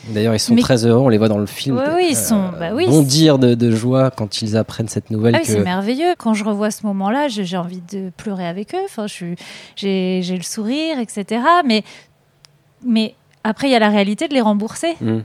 D'ailleurs, 0.09 0.35
ils 0.35 0.41
sont 0.41 0.55
Mais- 0.55 0.63
très 0.63 0.87
heureux, 0.87 1.03
on 1.05 1.09
les 1.09 1.19
voit 1.19 1.29
dans 1.29 1.39
le 1.39 1.47
film. 1.47 1.77
Oui, 1.77 1.85
oui, 1.95 2.07
ils 2.11 2.17
sont- 2.17 2.51
bah 2.59 2.71
oui, 2.75 2.87
bondir 2.87 3.39
de, 3.39 3.55
de 3.55 3.71
joie 3.71 4.11
quand 4.11 4.41
ils 4.41 4.57
apprennent 4.57 4.89
cette 4.89 5.11
nouvelle 5.11 5.35
Ah 5.35 5.41
oui, 5.41 5.47
c'est 5.47 5.61
merveilleux. 5.61 6.15
Quand 6.17 6.33
je 6.33 6.43
revois 6.45 6.71
ce 6.71 6.87
moment-là, 6.87 7.29
j'ai 7.29 7.57
envie 7.57 7.83
de 7.93 8.11
pleurer 8.17 8.47
avec 8.47 8.75
eux. 8.75 8.85
Enfin, 8.85 9.07
j'ai, 9.77 10.23
le 10.23 10.43
sourire, 10.43 10.99
etc. 10.99 11.43
Mais, 11.67 11.85
mais 12.85 13.15
après, 13.45 13.69
il 13.69 13.73
y 13.73 13.77
a 13.77 13.79
la 13.79 13.91
réalité 13.91 14.27
de 14.27 14.35
les 14.35 14.41
rembourser. 14.41 14.95
Mm. 15.01 15.19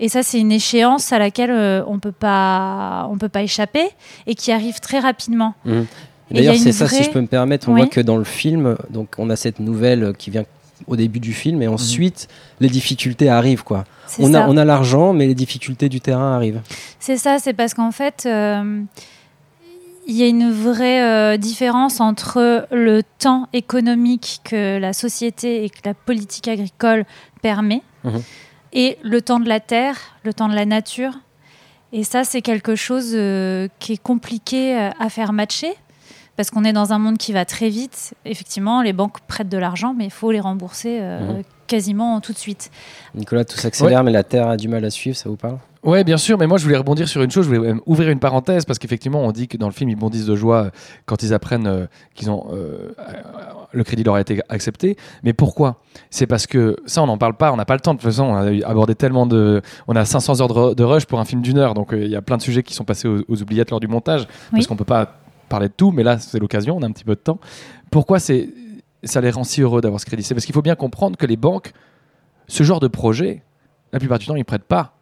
Et 0.00 0.08
ça, 0.08 0.22
c'est 0.22 0.40
une 0.40 0.52
échéance 0.52 1.12
à 1.12 1.18
laquelle 1.18 1.50
euh, 1.50 1.82
on 1.86 1.98
peut 1.98 2.12
pas, 2.12 3.08
on 3.10 3.18
peut 3.18 3.28
pas 3.28 3.42
échapper 3.42 3.88
et 4.26 4.34
qui 4.34 4.52
arrive 4.52 4.80
très 4.80 5.00
rapidement. 5.00 5.54
Mm. 5.64 5.82
D'ailleurs, 6.30 6.56
c'est 6.56 6.72
ça, 6.72 6.88
si 6.88 7.02
je 7.02 7.10
peux 7.10 7.20
me 7.20 7.26
permettre, 7.26 7.68
on 7.68 7.74
voit 7.74 7.86
que 7.86 8.00
dans 8.00 8.16
le 8.16 8.24
film, 8.24 8.76
donc 8.90 9.08
on 9.18 9.30
a 9.30 9.36
cette 9.36 9.60
nouvelle 9.60 10.12
qui 10.18 10.30
vient 10.30 10.44
au 10.86 10.94
début 10.96 11.18
du 11.20 11.32
film, 11.32 11.60
et 11.62 11.68
ensuite 11.68 12.28
les 12.60 12.68
difficultés 12.68 13.28
arrivent, 13.28 13.64
quoi. 13.64 13.84
On 14.18 14.32
ça. 14.32 14.44
a, 14.44 14.48
on 14.48 14.56
a 14.56 14.64
l'argent, 14.64 15.12
mais 15.12 15.26
les 15.26 15.34
difficultés 15.34 15.88
du 15.88 16.00
terrain 16.00 16.34
arrivent. 16.36 16.60
C'est 17.00 17.16
ça, 17.16 17.38
c'est 17.38 17.52
parce 17.52 17.74
qu'en 17.74 17.90
fait, 17.90 18.24
euh, 18.26 18.82
il 20.06 20.16
y 20.16 20.22
a 20.22 20.26
une 20.26 20.50
vraie 20.52 21.02
euh, 21.02 21.36
différence 21.36 22.00
entre 22.00 22.66
le 22.70 23.02
temps 23.18 23.48
économique 23.52 24.40
que 24.44 24.78
la 24.78 24.92
société 24.92 25.64
et 25.64 25.70
que 25.70 25.80
la 25.84 25.94
politique 25.94 26.48
agricole 26.48 27.04
permet 27.42 27.82
Mhm. 28.04 28.22
et 28.72 28.98
le 29.02 29.20
temps 29.20 29.40
de 29.40 29.48
la 29.48 29.58
terre, 29.60 29.96
le 30.22 30.32
temps 30.32 30.48
de 30.48 30.54
la 30.54 30.64
nature. 30.64 31.12
Et 31.92 32.04
ça, 32.04 32.22
c'est 32.22 32.42
quelque 32.42 32.76
chose 32.76 33.10
euh, 33.14 33.66
qui 33.80 33.94
est 33.94 34.02
compliqué 34.02 34.76
à 34.98 35.08
faire 35.08 35.32
matcher 35.32 35.72
parce 36.38 36.50
qu'on 36.50 36.62
est 36.64 36.72
dans 36.72 36.92
un 36.92 36.98
monde 36.98 37.18
qui 37.18 37.32
va 37.32 37.44
très 37.44 37.68
vite. 37.68 38.14
Effectivement, 38.24 38.80
les 38.80 38.92
banques 38.92 39.18
prêtent 39.26 39.48
de 39.48 39.58
l'argent, 39.58 39.92
mais 39.98 40.04
il 40.04 40.10
faut 40.10 40.30
les 40.30 40.38
rembourser 40.40 40.98
euh, 41.02 41.18
Mhm. 41.38 41.42
quasiment 41.66 42.20
tout 42.20 42.32
de 42.32 42.38
suite. 42.38 42.70
Nicolas, 43.16 43.44
tout 43.44 43.56
s'accélère, 43.58 44.04
mais 44.04 44.12
la 44.12 44.22
Terre 44.22 44.46
a 44.48 44.56
du 44.56 44.68
mal 44.68 44.84
à 44.84 44.90
suivre, 44.90 45.16
ça 45.16 45.28
vous 45.28 45.36
parle? 45.36 45.58
Ouais, 45.82 46.04
bien 46.04 46.16
sûr, 46.16 46.38
mais 46.38 46.46
moi 46.46 46.58
je 46.58 46.64
voulais 46.64 46.76
rebondir 46.76 47.06
sur 47.08 47.22
une 47.22 47.30
chose, 47.30 47.44
je 47.44 47.48
voulais 47.54 47.68
même 47.68 47.80
ouvrir 47.86 48.10
une 48.10 48.18
parenthèse 48.18 48.64
parce 48.64 48.78
qu'effectivement 48.80 49.20
on 49.24 49.30
dit 49.32 49.46
que 49.48 49.56
dans 49.56 49.66
le 49.68 49.72
film 49.72 49.88
ils 49.90 49.96
bondissent 49.96 50.26
de 50.26 50.34
joie 50.34 50.56
euh, 50.64 50.70
quand 51.06 51.22
ils 51.22 51.32
apprennent 51.34 51.66
euh, 51.68 51.86
qu'ils 52.16 52.30
ont 52.30 52.46
euh, 52.52 52.90
le 53.72 53.84
crédit 53.84 54.02
leur 54.02 54.16
a 54.16 54.20
été 54.20 54.40
accepté. 54.48 54.96
Mais 55.22 55.32
pourquoi? 55.32 55.76
C'est 56.10 56.26
parce 56.26 56.46
que 56.48 56.76
ça 56.86 57.00
on 57.02 57.06
n'en 57.06 57.16
parle 57.16 57.34
pas, 57.34 57.52
on 57.52 57.56
n'a 57.56 57.64
pas 57.64 57.74
le 57.74 57.80
temps 57.80 57.94
de 57.94 57.98
toute 58.00 58.08
façon, 58.10 58.24
on 58.24 58.34
a 58.34 58.68
abordé 58.68 58.94
tellement 58.96 59.26
de, 59.26 59.62
on 59.86 59.94
a 59.94 60.04
500 60.04 60.40
heures 60.40 60.48
de, 60.48 60.74
de 60.74 60.84
rush 60.84 61.06
pour 61.06 61.20
un 61.20 61.24
film 61.24 61.42
d'une 61.42 61.58
heure, 61.58 61.74
donc 61.74 61.92
euh, 61.92 62.04
il 62.04 62.10
y 62.10 62.16
a 62.16 62.22
plein 62.22 62.36
de 62.38 62.42
sujets 62.42 62.62
qui 62.64 62.74
sont 62.74 62.84
passés 62.84 63.06
aux, 63.08 63.22
aux 63.28 63.42
oubliettes 63.42 63.70
lors 63.70 63.80
du 63.80 63.88
montage 63.88 64.26
parce 64.26 64.36
Oui. 64.52 64.66
qu'on 64.66 64.76
peut 64.76 64.84
pas 64.84 65.14
parler 65.48 65.68
de 65.68 65.72
tout, 65.74 65.90
mais 65.90 66.02
là 66.02 66.18
c'est 66.18 66.38
l'occasion, 66.38 66.76
on 66.76 66.82
a 66.82 66.86
un 66.86 66.92
petit 66.92 67.04
peu 67.04 67.14
de 67.14 67.20
temps. 67.20 67.38
Pourquoi 67.90 68.18
c'est 68.18 68.50
ça 69.04 69.20
les 69.20 69.30
rend 69.30 69.44
si 69.44 69.62
heureux 69.62 69.80
d'avoir 69.80 70.00
ce 70.00 70.06
crédit? 70.06 70.22
C'est 70.22 70.34
parce 70.34 70.44
qu'il 70.46 70.54
faut 70.54 70.62
bien 70.62 70.74
comprendre 70.74 71.16
que 71.16 71.26
les 71.26 71.36
banques, 71.36 71.72
ce 72.48 72.62
genre 72.62 72.80
de 72.80 72.88
projet, 72.88 73.42
la 73.92 73.98
plupart 73.98 74.18
du 74.18 74.26
temps 74.26 74.36
ils 74.36 74.44
prêtent 74.44 74.64
pas. 74.64 74.94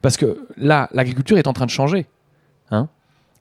Parce 0.00 0.16
que 0.16 0.46
là, 0.56 0.88
l'agriculture 0.92 1.38
est 1.38 1.46
en 1.46 1.52
train 1.52 1.66
de 1.66 1.70
changer. 1.70 2.06
Hein 2.72 2.88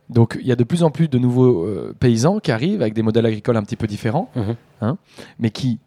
Donc, 0.09 0.37
il 0.39 0.45
y 0.45 0.51
a 0.51 0.55
de 0.55 0.63
plus 0.63 0.83
en 0.83 0.91
plus 0.91 1.07
de 1.07 1.17
nouveaux 1.17 1.65
euh, 1.65 1.95
paysans 1.99 2.39
qui 2.39 2.51
arrivent 2.51 2.81
avec 2.83 2.93
des 2.93 3.01
modèles 3.01 3.25
agricoles 3.25 3.57
un 3.57 3.63
petit 3.63 3.75
peu 3.77 3.87
différents, 3.87 4.29
Mhm. 4.35 4.55
hein, 4.81 4.97
mais 5.39 5.49
qui, 5.49 5.79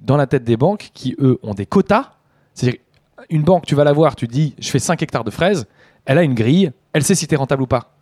dans 0.00 0.16
la 0.16 0.26
tête 0.26 0.42
des 0.42 0.56
banques, 0.56 0.90
qui 0.94 1.14
eux 1.20 1.38
ont 1.44 1.54
des 1.54 1.66
quotas. 1.66 2.12
C'est-à-dire, 2.54 2.80
une 3.30 3.42
banque, 3.42 3.64
tu 3.66 3.76
vas 3.76 3.84
la 3.84 3.92
voir, 3.92 4.16
tu 4.16 4.26
dis, 4.26 4.54
je 4.58 4.68
fais 4.70 4.78
5 4.80 5.00
hectares 5.02 5.22
de 5.24 5.30
fraises, 5.30 5.66
elle 6.04 6.18
a 6.18 6.22
une 6.24 6.34
grille, 6.34 6.72
elle 6.92 7.04
sait 7.04 7.14
si 7.14 7.28
tu 7.28 7.34
es 7.34 7.36
rentable 7.36 7.62
ou 7.62 7.66
pas. 7.68 7.92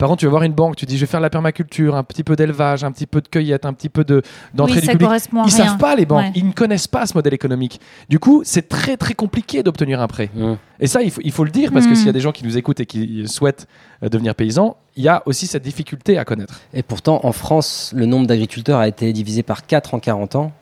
Par 0.00 0.08
contre, 0.08 0.18
tu 0.20 0.26
vas 0.26 0.30
voir 0.30 0.42
une 0.42 0.52
banque, 0.54 0.74
tu 0.76 0.86
dis, 0.86 0.96
je 0.96 1.02
vais 1.02 1.06
faire 1.06 1.20
de 1.20 1.24
la 1.26 1.30
permaculture, 1.30 1.94
un 1.94 2.02
petit 2.02 2.24
peu 2.24 2.34
d'élevage, 2.34 2.82
un 2.82 2.90
petit 2.90 3.06
peu 3.06 3.20
de 3.20 3.28
cueillette, 3.28 3.66
un 3.66 3.72
petit 3.74 3.88
peu 3.88 4.02
de- 4.02 4.22
d'entrée 4.54 4.76
oui, 4.76 4.80
du 4.80 4.86
ça 4.86 4.92
public. 4.92 5.06
correspond 5.06 5.42
à 5.42 5.46
Ils 5.46 5.54
rien. 5.54 5.66
savent 5.66 5.78
pas 5.78 5.94
les 5.94 6.06
banques, 6.06 6.22
Ouais. 6.24 6.32
ils 6.34 6.46
ne 6.46 6.52
connaissent 6.52 6.88
pas 6.88 7.06
ce 7.06 7.14
modèle 7.14 7.34
économique. 7.34 7.80
Du 8.08 8.18
coup, 8.18 8.40
c'est 8.44 8.68
très 8.68 8.96
très 8.96 9.14
compliqué 9.14 9.62
d'obtenir 9.62 10.00
un 10.00 10.08
prêt. 10.08 10.30
Mm. 10.34 10.54
Et 10.80 10.86
ça, 10.86 11.02
il 11.02 11.10
faut, 11.10 11.20
il 11.22 11.30
faut 11.32 11.44
le 11.44 11.50
dire 11.50 11.70
parce 11.70 11.86
que 11.86 11.92
Mm. 11.92 11.94
s'il 11.96 12.06
y 12.06 12.08
a 12.08 12.12
des 12.14 12.20
gens 12.20 12.32
qui 12.32 12.44
nous 12.44 12.56
écoutent 12.56 12.80
et 12.80 12.86
qui 12.86 13.28
souhaitent 13.28 13.68
euh, 14.02 14.08
devenir 14.08 14.34
paysans, 14.34 14.76
il 14.96 15.04
y 15.04 15.08
a 15.08 15.22
aussi 15.26 15.46
cette 15.46 15.62
difficulté 15.62 16.16
à 16.18 16.24
connaître. 16.24 16.60
Et 16.72 16.82
pourtant, 16.82 17.20
en 17.22 17.32
France, 17.32 17.92
le 17.94 18.06
nombre 18.06 18.26
d'agriculteurs 18.26 18.78
a 18.80 18.88
été 18.88 19.12
divisé 19.12 19.42
par 19.42 19.66
4 19.66 19.92
en 19.94 20.00
40 20.00 20.34
ans. 20.34 20.52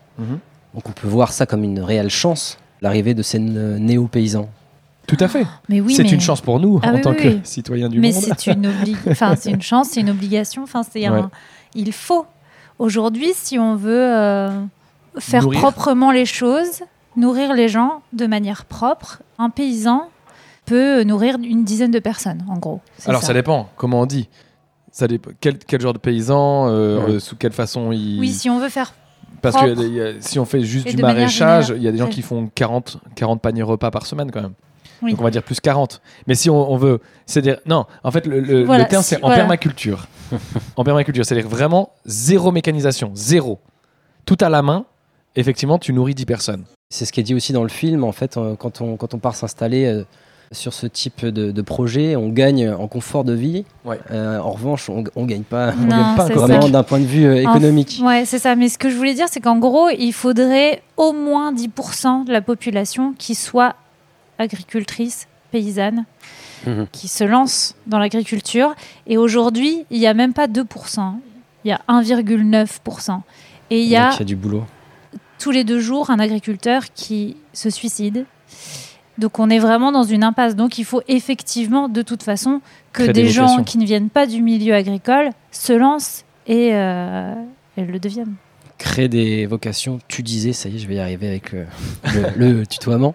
Donc 0.74 0.88
on 0.88 0.92
peut 0.92 1.06
voir 1.08 1.32
ça 1.32 1.46
comme 1.46 1.62
une 1.62 1.78
réelle 1.80 2.10
chance, 2.10 2.58
l'arrivée 2.82 3.14
de 3.14 3.22
ces 3.22 3.36
n- 3.38 3.76
néo-paysans. 3.78 4.48
Tout 5.08 5.16
à 5.18 5.26
fait. 5.26 5.44
Mais 5.68 5.80
oui, 5.80 5.94
c'est 5.94 6.04
mais- 6.04 6.10
une 6.10 6.20
chance 6.20 6.40
pour 6.40 6.60
nous 6.60 6.78
Ah 6.84 6.90
en 6.90 6.94
oui, 6.94 7.00
tant 7.00 7.10
oui, 7.10 7.16
que 7.16 7.28
oui. 7.28 7.40
citoyens 7.42 7.88
du 7.88 7.98
mais 7.98 8.12
monde. 8.12 8.22
c'est 8.22 8.46
une 8.46 8.66
obli- 8.68 8.96
enfin 9.10 9.34
c'est 9.36 9.50
une 9.50 9.62
chance, 9.62 9.88
c'est 9.90 10.00
une 10.00 10.10
obligation, 10.10 10.62
enfin 10.62 10.82
c'est 10.88 11.08
Ouais. 11.08 11.18
un 11.18 11.30
il 11.74 11.92
faut 11.92 12.26
aujourd'hui 12.78 13.30
si 13.34 13.58
on 13.58 13.74
veut 13.74 13.90
euh, 14.14 14.50
faire 15.18 15.42
Nourrir. 15.42 15.60
proprement 15.60 16.12
les 16.12 16.26
choses, 16.26 16.82
nourrir 17.16 17.52
les 17.54 17.68
gens 17.68 18.02
de 18.12 18.26
manière 18.26 18.64
propre, 18.66 19.22
un 19.38 19.50
paysan 19.50 20.08
peut 20.66 21.02
nourrir 21.04 21.36
une 21.42 21.64
dizaine 21.64 21.90
de 21.90 21.98
personnes 21.98 22.44
en 22.48 22.58
gros. 22.58 22.80
Alors 23.06 23.22
ça. 23.22 23.32
dépend, 23.32 23.68
comment 23.76 24.02
on 24.02 24.06
dit? 24.06 24.28
Ça 24.92 25.06
dépend, 25.08 25.30
quel, 25.40 25.58
quel 25.58 25.80
genre 25.80 25.92
de 25.94 25.98
paysan, 25.98 26.68
euh, 26.68 26.98
Ouais. 26.98 27.12
euh, 27.14 27.18
sous 27.20 27.36
quelle 27.36 27.52
façon 27.52 27.92
il... 27.92 28.18
Oui, 28.20 28.30
si 28.30 28.50
on 28.50 28.58
veut 28.58 28.68
faire 28.68 28.92
Parce 29.42 29.56
que 29.56 29.86
y 29.88 30.00
a- 30.00 30.20
si 30.20 30.38
on 30.38 30.44
fait 30.44 30.60
juste 30.62 30.86
et 30.88 30.92
du 30.94 31.00
maraîchage, 31.02 31.72
il 31.74 31.82
y 31.82 31.88
a 31.88 31.92
des 31.92 31.98
gens 31.98 32.08
qui 32.08 32.20
font 32.22 32.50
40, 32.54 32.98
40 33.14 33.40
paniers 33.40 33.62
repas 33.62 33.90
par 33.90 34.04
semaine 34.06 34.30
quand 34.30 34.42
même. 34.42 34.52
Oui. 35.02 35.12
Donc 35.12 35.20
on 35.20 35.24
va 35.24 35.30
dire 35.30 35.42
plus 35.42 35.60
40. 35.60 36.00
Mais 36.26 36.34
si 36.34 36.50
on, 36.50 36.70
on 36.72 36.76
veut, 36.76 37.00
c'est-à-dire, 37.26 37.58
non, 37.66 37.84
en 38.04 38.10
fait, 38.10 38.26
le, 38.26 38.40
le- 38.40 38.64
Voilà, 38.64 38.84
le 38.84 38.88
terme 38.88 39.02
si- 39.02 39.10
c'est 39.10 39.16
en 39.16 39.28
voilà. 39.28 39.36
permaculture. 39.36 40.06
en 40.76 40.84
permaculture, 40.84 41.24
c'est-à-dire 41.24 41.48
vraiment 41.48 41.90
zéro 42.04 42.50
mécanisation, 42.52 43.10
zéro. 43.14 43.58
Tout 44.26 44.38
à 44.40 44.48
la 44.48 44.62
main, 44.62 44.84
effectivement, 45.36 45.78
tu 45.78 45.92
nourris 45.92 46.14
10 46.14 46.26
personnes. 46.26 46.64
C'est 46.90 47.04
ce 47.04 47.12
qui 47.12 47.20
est 47.20 47.22
dit 47.24 47.34
aussi 47.34 47.52
dans 47.52 47.62
le 47.62 47.68
film. 47.68 48.04
En 48.04 48.12
fait, 48.12 48.36
euh, 48.36 48.54
quand 48.56 48.80
on, 48.80 48.96
quand 48.96 49.14
on 49.14 49.18
part 49.18 49.34
s'installer 49.36 49.86
euh, 49.86 50.04
sur 50.52 50.72
ce 50.72 50.86
type 50.86 51.24
de, 51.26 51.50
de 51.52 51.62
projet, 51.62 52.16
on 52.16 52.30
gagne 52.30 52.68
en 52.70 52.88
confort 52.88 53.24
de 53.24 53.34
vie. 53.34 53.64
Ouais. 53.84 53.98
Euh, 54.10 54.38
en 54.38 54.50
revanche, 54.52 54.88
on, 54.88 55.04
on 55.14 55.24
gagne 55.26 55.42
pas, 55.42 55.72
on 55.78 55.82
Non, 55.82 55.88
gagne 55.88 56.16
pas 56.16 56.26
c'est 56.26 56.32
vraiment 56.34 56.62
ça. 56.62 56.68
d'un 56.70 56.82
point 56.82 57.00
de 57.00 57.04
vue 57.04 57.26
euh, 57.26 57.42
économique. 57.42 58.00
Ouais, 58.02 58.24
c'est 58.24 58.38
ça. 58.38 58.56
Mais 58.56 58.68
ce 58.70 58.78
que 58.78 58.88
je 58.90 58.96
voulais 58.96 59.12
dire, 59.14 59.26
c'est 59.30 59.40
qu'en 59.40 59.58
gros, 59.58 59.88
il 59.90 60.12
faudrait 60.12 60.82
au 60.96 61.12
moins 61.12 61.52
10% 61.52 62.24
de 62.24 62.32
la 62.32 62.40
population 62.40 63.14
qui 63.18 63.34
soit 63.34 63.74
agricultrice, 64.38 65.26
paysanne, 65.50 66.04
Mhm. 66.66 66.86
qui 66.92 67.06
se 67.08 67.24
lance 67.24 67.74
dans 67.86 67.98
l'agriculture. 67.98 68.74
Et 69.06 69.16
aujourd'hui, 69.16 69.84
il 69.90 70.00
n'y 70.00 70.06
a 70.06 70.14
même 70.14 70.32
pas 70.32 70.46
2%. 70.48 71.20
Il 71.64 71.68
y 71.68 71.72
a 71.72 71.80
1,9%. 71.88 73.22
Et 73.70 73.80
il 73.82 73.88
y 73.88 73.96
a 73.96 74.10
il 74.14 74.18
y 74.18 74.22
a 74.22 74.24
du 74.24 74.36
boulot. 74.36 74.64
tous 75.38 75.50
les 75.50 75.62
deux 75.64 75.78
jours 75.80 76.10
un 76.10 76.18
agriculteur 76.18 76.84
qui 76.94 77.36
se 77.52 77.70
suicide. 77.70 78.24
Donc 79.18 79.38
on 79.38 79.50
est 79.50 79.58
vraiment 79.58 79.92
dans 79.92 80.04
une 80.04 80.24
impasse. 80.24 80.56
Donc 80.56 80.78
il 80.78 80.84
faut 80.84 81.02
effectivement, 81.08 81.88
de 81.88 82.02
toute 82.02 82.22
façon, 82.22 82.60
que 82.92 83.02
Créer 83.02 83.12
des 83.12 83.22
des 83.24 83.28
gens 83.28 83.62
qui 83.64 83.78
ne 83.78 83.84
viennent 83.84 84.10
pas 84.10 84.26
du 84.26 84.42
milieu 84.42 84.74
agricole 84.74 85.30
se 85.50 85.72
lancent 85.72 86.24
et, 86.46 86.70
euh, 86.72 87.34
et 87.76 87.84
le 87.84 87.98
deviennent. 87.98 88.34
Créer 88.78 89.08
des 89.08 89.46
vocations, 89.46 89.98
tu 90.08 90.22
disais, 90.22 90.52
ça 90.52 90.68
y 90.68 90.76
est, 90.76 90.78
je 90.78 90.86
vais 90.86 90.94
y 90.96 91.00
arriver 91.00 91.26
avec 91.28 91.52
le- 91.52 91.66
le 92.36 92.64
tutoiement. 92.66 93.14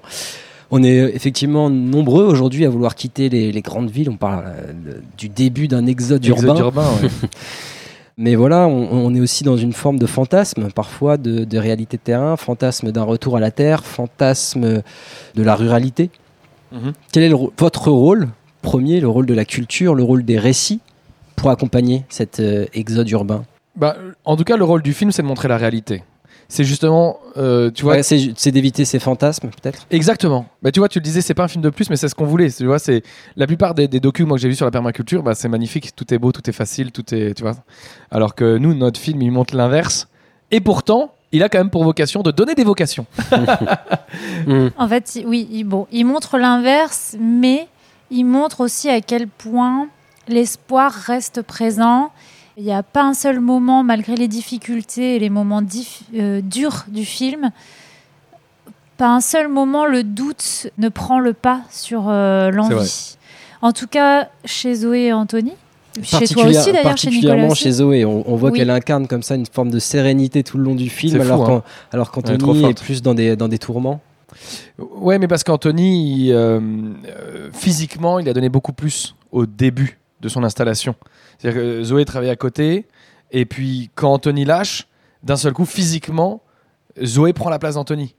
On 0.75 0.81
est 0.81 1.13
effectivement 1.13 1.69
nombreux 1.69 2.23
aujourd'hui 2.23 2.65
à 2.65 2.69
vouloir 2.69 2.95
quitter 2.95 3.29
les, 3.29 3.51
les 3.51 3.61
grandes 3.61 3.91
villes. 3.91 4.09
On 4.09 4.17
parle 4.17 4.45
euh, 4.47 4.93
du 5.19 5.29
début 5.29 5.67
d'un 5.67 5.85
exode, 5.85 6.25
Exode 6.25 6.57
urbain. 6.57 6.59
urbain, 6.59 6.87
ouais. 7.03 7.09
Mais 8.17 8.33
voilà, 8.33 8.67
on, 8.67 8.89
on 8.91 9.13
est 9.13 9.19
aussi 9.19 9.43
dans 9.43 9.55
une 9.55 9.73
forme 9.73 9.99
de 9.99 10.07
fantasme, 10.07 10.71
parfois 10.71 11.17
de, 11.17 11.43
de 11.45 11.57
réalité 11.59 11.97
de 11.97 12.01
terrain, 12.01 12.37
fantasme 12.37 12.91
d'un 12.91 13.03
retour 13.03 13.37
à 13.37 13.39
la 13.39 13.51
terre, 13.51 13.85
fantasme 13.85 14.81
de 15.35 15.43
la 15.43 15.55
ruralité. 15.55 16.09
Mhm. 16.71 16.93
Quel 17.11 17.21
est 17.21 17.29
le 17.29 17.37
votre 17.55 17.91
rôle 17.91 18.29
Premier, 18.63 18.99
le 18.99 19.09
rôle 19.09 19.27
de 19.27 19.33
la 19.35 19.45
culture, 19.45 19.93
le 19.93 20.01
rôle 20.01 20.25
des 20.25 20.39
récits 20.39 20.79
pour 21.35 21.51
accompagner 21.51 22.03
cet 22.09 22.39
euh, 22.39 22.65
exode 22.73 23.11
urbain? 23.11 23.43
Bah, 23.75 23.95
en 24.25 24.35
tout 24.35 24.43
cas, 24.43 24.57
le 24.57 24.63
rôle 24.63 24.81
du 24.81 24.93
film, 24.93 25.11
c'est 25.11 25.21
de 25.21 25.27
montrer 25.27 25.47
la 25.49 25.57
réalité. 25.57 26.01
C'est 26.55 26.65
justement, 26.65 27.17
euh, 27.35 27.71
tu 27.71 27.81
vois, 27.81 27.95
Ouais, 27.95 28.03
c'est 28.03 28.51
d'éviter 28.51 28.85
ces 28.85 28.99
fantasmes, 28.99 29.49
peut-être. 29.49 29.87
Exactement. 29.89 30.45
Bah, 30.61 30.71
tu 30.71 30.79
vois, 30.81 30.87
tu 30.87 30.99
le 30.99 31.03
disais, 31.03 31.21
c'est 31.21 31.33
pas 31.33 31.45
un 31.45 31.47
film 31.47 31.63
de 31.63 31.71
plus, 31.71 31.89
mais 31.89 31.95
c'est 31.95 32.07
ce 32.07 32.13
qu'on 32.13 32.27
voulait. 32.27 32.51
Tu 32.51 32.67
vois, 32.67 32.77
c'est 32.77 33.01
la 33.35 33.47
plupart 33.47 33.73
des, 33.73 33.87
des 33.87 33.99
documents 33.99 34.27
moi, 34.27 34.37
que 34.37 34.41
j'ai 34.43 34.49
vus 34.49 34.55
sur 34.55 34.65
la 34.65 34.69
permaculture, 34.69 35.23
bah, 35.23 35.33
c'est 35.33 35.47
magnifique, 35.47 35.95
tout 35.95 36.13
est 36.13 36.19
beau, 36.19 36.31
tout 36.31 36.47
est 36.47 36.53
facile, 36.53 36.91
tout 36.91 37.11
est, 37.15 37.33
tu 37.33 37.41
vois. 37.41 37.55
Alors 38.11 38.35
que 38.35 38.57
nous, 38.59 38.75
notre 38.75 38.99
film, 38.99 39.19
il 39.23 39.31
montre 39.31 39.55
l'inverse. 39.55 40.07
Et 40.51 40.59
pourtant, 40.61 41.15
il 41.31 41.41
a 41.41 41.49
quand 41.49 41.57
même 41.57 41.71
pour 41.71 41.83
vocation 41.83 42.21
de 42.21 42.29
donner 42.29 42.53
des 42.53 42.63
vocations. 42.63 43.07
Mhm. 44.45 44.69
En 44.77 44.87
fait, 44.87 45.15
il- 45.15 45.25
oui, 45.25 45.63
bon, 45.63 45.87
il 45.91 46.05
montre 46.05 46.37
l'inverse, 46.37 47.15
mais 47.19 47.67
il 48.11 48.25
montre 48.25 48.61
aussi 48.61 48.89
à 48.89 49.01
quel 49.01 49.27
point 49.27 49.87
l'espoir 50.27 50.91
reste 50.91 51.41
présent. 51.41 52.11
Il 52.57 52.63
n'y 52.63 52.71
a 52.71 52.83
pas 52.83 53.03
un 53.03 53.13
seul 53.15 53.39
moment, 53.39 53.83
malgré 53.83 54.15
les 54.15 54.27
difficultés 54.27 55.15
et 55.15 55.19
les 55.19 55.29
moments 55.29 55.61
dif- 55.61 56.01
euh, 56.15 56.39
durs 56.41 56.85
du 56.87 57.03
film, 57.05 57.49
pas 58.97 59.07
un 59.09 59.21
seul 59.21 59.47
moment 59.47 59.85
le 59.85 60.03
doute 60.03 60.67
ne 60.77 60.89
prend 60.89 61.19
le 61.19 61.33
pas 61.33 61.61
sur 61.71 62.05
euh, 62.09 62.51
l'envie. 62.51 63.15
En 63.61 63.71
tout 63.71 63.87
cas, 63.87 64.29
chez 64.45 64.75
Zoé 64.75 65.05
et 65.05 65.13
Anthony, 65.13 65.53
chez 66.03 66.27
toi 66.27 66.43
aussi 66.45 66.53
d'ailleurs, 66.53 66.53
chez 66.55 66.69
Nicolas 66.71 66.83
particulièrement 66.83 67.47
aussi. 67.49 67.63
chez 67.63 67.71
Zoé, 67.71 68.05
on, 68.05 68.23
on 68.31 68.35
voit 68.35 68.51
Oui. 68.51 68.59
qu'elle 68.59 68.69
incarne 68.69 69.07
comme 69.07 69.23
ça 69.23 69.33
une 69.35 69.45
forme 69.47 69.71
de 69.71 69.79
sérénité 69.79 70.43
tout 70.43 70.57
le 70.57 70.63
long 70.63 70.75
du 70.75 70.89
film, 70.89 71.19
alors 71.21 71.43
hein. 71.43 71.45
qu'en- 71.45 71.63
alors 71.91 72.07
est 72.09 72.11
qu'Anthony 72.11 72.65
est 72.65 72.79
plus 72.81 73.01
dans 73.01 73.13
des, 73.15 73.35
dans 73.35 73.47
des 73.47 73.57
tourments. 73.59 73.99
Ouais, 74.77 75.17
mais 75.19 75.27
parce 75.27 75.43
qu'Anthony, 75.43 76.25
il, 76.27 76.31
euh, 76.33 76.59
euh, 76.59 77.49
physiquement, 77.53 78.19
il 78.19 78.27
a 78.29 78.33
donné 78.33 78.49
beaucoup 78.49 78.73
plus 78.73 79.15
au 79.31 79.45
début 79.45 79.97
de 80.23 80.29
son 80.29 80.43
installation. 80.43 80.95
C'est-à-dire 81.37 81.61
que 81.61 81.83
Zoé 81.83 82.05
travaillait 82.05 82.31
à 82.31 82.35
côté, 82.35 82.87
et 83.31 83.45
puis 83.45 83.91
quand 83.93 84.11
Anthony 84.11 84.45
lâche, 84.45 84.87
d'un 85.21 85.35
seul 85.35 85.53
coup, 85.53 85.65
physiquement, 85.65 86.41
Zoé 87.03 87.33
prend 87.33 87.49
la 87.51 87.59
place 87.59 87.75
d'Anthony. 87.75 88.15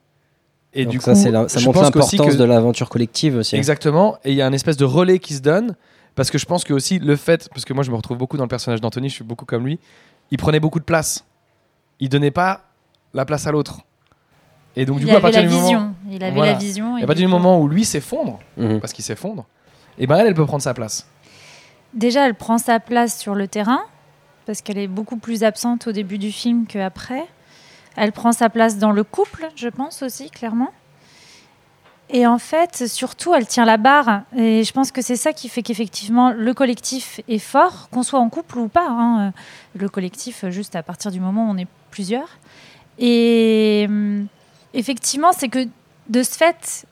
Et 0.74 0.84
Donc 0.84 0.92
du 0.92 1.00
ça, 1.00 1.14
coup, 1.14 1.30
la- 1.30 1.48
ça 1.48 1.58
je 1.60 1.66
montre 1.66 1.82
l'importance 1.82 2.10
que- 2.32 2.36
de 2.36 2.44
l'aventure 2.44 2.88
collective 2.88 3.36
aussi. 3.36 3.56
Exactement. 3.56 4.16
Et 4.24 4.30
il 4.32 4.36
y 4.36 4.42
a 4.42 4.46
un 4.46 4.52
espèce 4.52 4.76
de 4.76 4.84
relais 4.84 5.18
qui 5.18 5.34
se 5.34 5.40
donne. 5.40 5.74
Parce 6.16 6.30
que 6.30 6.38
je 6.38 6.46
pense 6.46 6.62
que 6.62 6.72
aussi 6.72 7.00
le 7.00 7.16
fait, 7.16 7.48
parce 7.50 7.64
que 7.64 7.72
moi 7.72 7.82
je 7.82 7.90
me 7.90 7.96
retrouve 7.96 8.16
beaucoup 8.18 8.36
dans 8.36 8.44
le 8.44 8.48
personnage 8.48 8.80
d'Anthony, 8.80 9.08
je 9.08 9.14
suis 9.14 9.24
beaucoup 9.24 9.44
comme 9.44 9.66
lui, 9.66 9.80
il 10.30 10.38
prenait 10.38 10.60
beaucoup 10.60 10.78
de 10.78 10.84
place. 10.84 11.24
Il 11.98 12.08
donnait 12.08 12.30
pas 12.30 12.62
la 13.14 13.24
place 13.24 13.46
à 13.48 13.52
l'autre. 13.52 13.80
Et 14.76 14.84
donc 14.86 14.98
du 14.98 15.02
il 15.04 15.06
coup, 15.08 15.10
à 15.14 15.14
avait 15.18 15.22
partir 15.22 15.42
la 15.42 15.48
du 15.48 15.54
moment, 15.54 15.64
vision. 15.66 15.94
Il 16.10 16.22
avait 16.22 16.34
Voilà. 16.34 16.52
la 16.52 16.58
vision. 16.58 16.98
et 16.98 17.02
à 17.02 17.06
partir 17.06 17.26
du 17.26 17.32
du 17.32 17.36
coup- 17.36 17.42
moment 17.42 17.60
où 17.60 17.66
lui 17.68 17.84
s'effondre, 17.84 18.38
Mhm. 18.56 18.80
parce 18.80 18.92
qu'il 18.92 19.04
s'effondre, 19.04 19.44
et 19.98 20.06
ben 20.06 20.16
elle, 20.18 20.28
elle 20.28 20.34
peut 20.34 20.46
prendre 20.46 20.62
sa 20.62 20.72
place. 20.74 21.06
Déjà, 21.94 22.26
elle 22.26 22.34
prend 22.34 22.58
sa 22.58 22.80
place 22.80 23.18
sur 23.18 23.34
le 23.34 23.48
terrain, 23.48 23.82
parce 24.46 24.62
qu'elle 24.62 24.78
est 24.78 24.88
beaucoup 24.88 25.16
plus 25.16 25.44
absente 25.44 25.86
au 25.86 25.92
début 25.92 26.18
du 26.18 26.32
film 26.32 26.66
qu'après. 26.66 27.26
Elle 27.96 28.12
prend 28.12 28.32
sa 28.32 28.50
place 28.50 28.78
dans 28.78 28.90
le 28.90 29.04
couple, 29.04 29.48
je 29.54 29.68
pense 29.68 30.02
aussi, 30.02 30.28
clairement. 30.28 30.72
Et 32.10 32.26
en 32.26 32.38
fait, 32.38 32.86
surtout, 32.88 33.34
elle 33.34 33.46
tient 33.46 33.64
la 33.64 33.76
barre. 33.76 34.22
Et 34.36 34.64
je 34.64 34.72
pense 34.72 34.92
que 34.92 35.00
c'est 35.00 35.16
ça 35.16 35.32
qui 35.32 35.48
fait 35.48 35.62
qu'effectivement, 35.62 36.32
le 36.32 36.52
collectif 36.52 37.20
est 37.28 37.38
fort, 37.38 37.88
qu'on 37.90 38.02
soit 38.02 38.18
en 38.18 38.28
couple 38.28 38.58
ou 38.58 38.68
pas. 38.68 38.86
hein. 38.88 39.32
Le 39.74 39.88
collectif, 39.88 40.44
juste 40.50 40.76
à 40.76 40.82
partir 40.82 41.10
du 41.10 41.20
moment 41.20 41.46
où 41.48 41.50
on 41.50 41.56
est 41.56 41.68
plusieurs. 41.90 42.28
Et 42.98 43.86
hum, 43.88 44.26
effectivement, 44.74 45.32
c'est 45.32 45.48
que 45.48 45.66
de 46.08 46.22
ce 46.22 46.36
fait, 46.36 46.86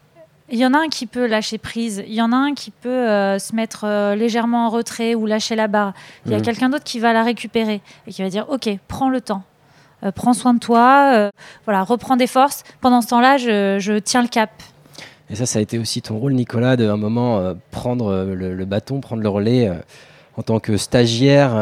il 0.53 0.59
y 0.59 0.67
en 0.67 0.75
a 0.75 0.79
un 0.79 0.89
qui 0.89 1.07
peut 1.07 1.27
lâcher 1.27 1.59
prise, 1.59 2.05
il 2.07 2.15
y 2.15 2.23
en 2.23 2.31
a 2.31 2.37
un 2.37 2.55
qui 2.55 2.71
peut 2.71 2.89
euh, 2.89 3.39
se 3.41 3.55
mettre 3.57 3.85
euh, 3.85 4.15
légèrement 4.15 4.67
en 4.67 4.71
retrait 4.71 5.15
ou 5.17 5.27
lâcher 5.27 5.57
la 5.57 5.67
barre. 5.67 5.95
Il 6.27 6.31
y 6.33 6.35
a 6.35 6.39
Mhm. 6.39 6.45
quelqu'un 6.45 6.69
d'autre 6.69 6.85
qui 6.85 7.01
va 7.01 7.13
la 7.13 7.23
récupérer 7.25 7.81
et 8.07 8.13
qui 8.13 8.23
va 8.23 8.29
dire 8.29 8.47
Ok, 8.51 8.69
prends 8.87 9.09
le 9.09 9.21
temps, 9.21 9.43
Euh, 10.05 10.11
prends 10.13 10.35
soin 10.35 10.53
de 10.55 10.59
toi, 10.59 11.31
voilà, 11.65 11.83
reprends 11.85 12.17
des 12.17 12.27
forces. 12.27 12.65
Pendant 12.81 13.01
ce 13.03 13.09
temps-là, 13.09 13.37
je, 13.39 13.79
je 13.81 13.99
tiens 13.99 14.21
le 14.23 14.29
cap. 14.29 14.51
Et 15.31 15.35
ça, 15.37 15.47
ça 15.47 15.59
a 15.59 15.63
été 15.63 15.79
aussi 15.79 16.03
ton 16.03 16.19
rôle, 16.19 16.35
Nicolas, 16.35 16.77
de 16.77 16.89
un 16.89 16.97
moment 16.97 17.55
prendre 17.71 18.13
le, 18.35 18.55
le 18.55 18.65
bâton, 18.67 19.01
prendre 19.01 19.23
le 19.23 19.29
relais 19.29 19.71
en 20.37 20.43
tant 20.43 20.59
que 20.61 20.77
stagiaire 20.77 21.53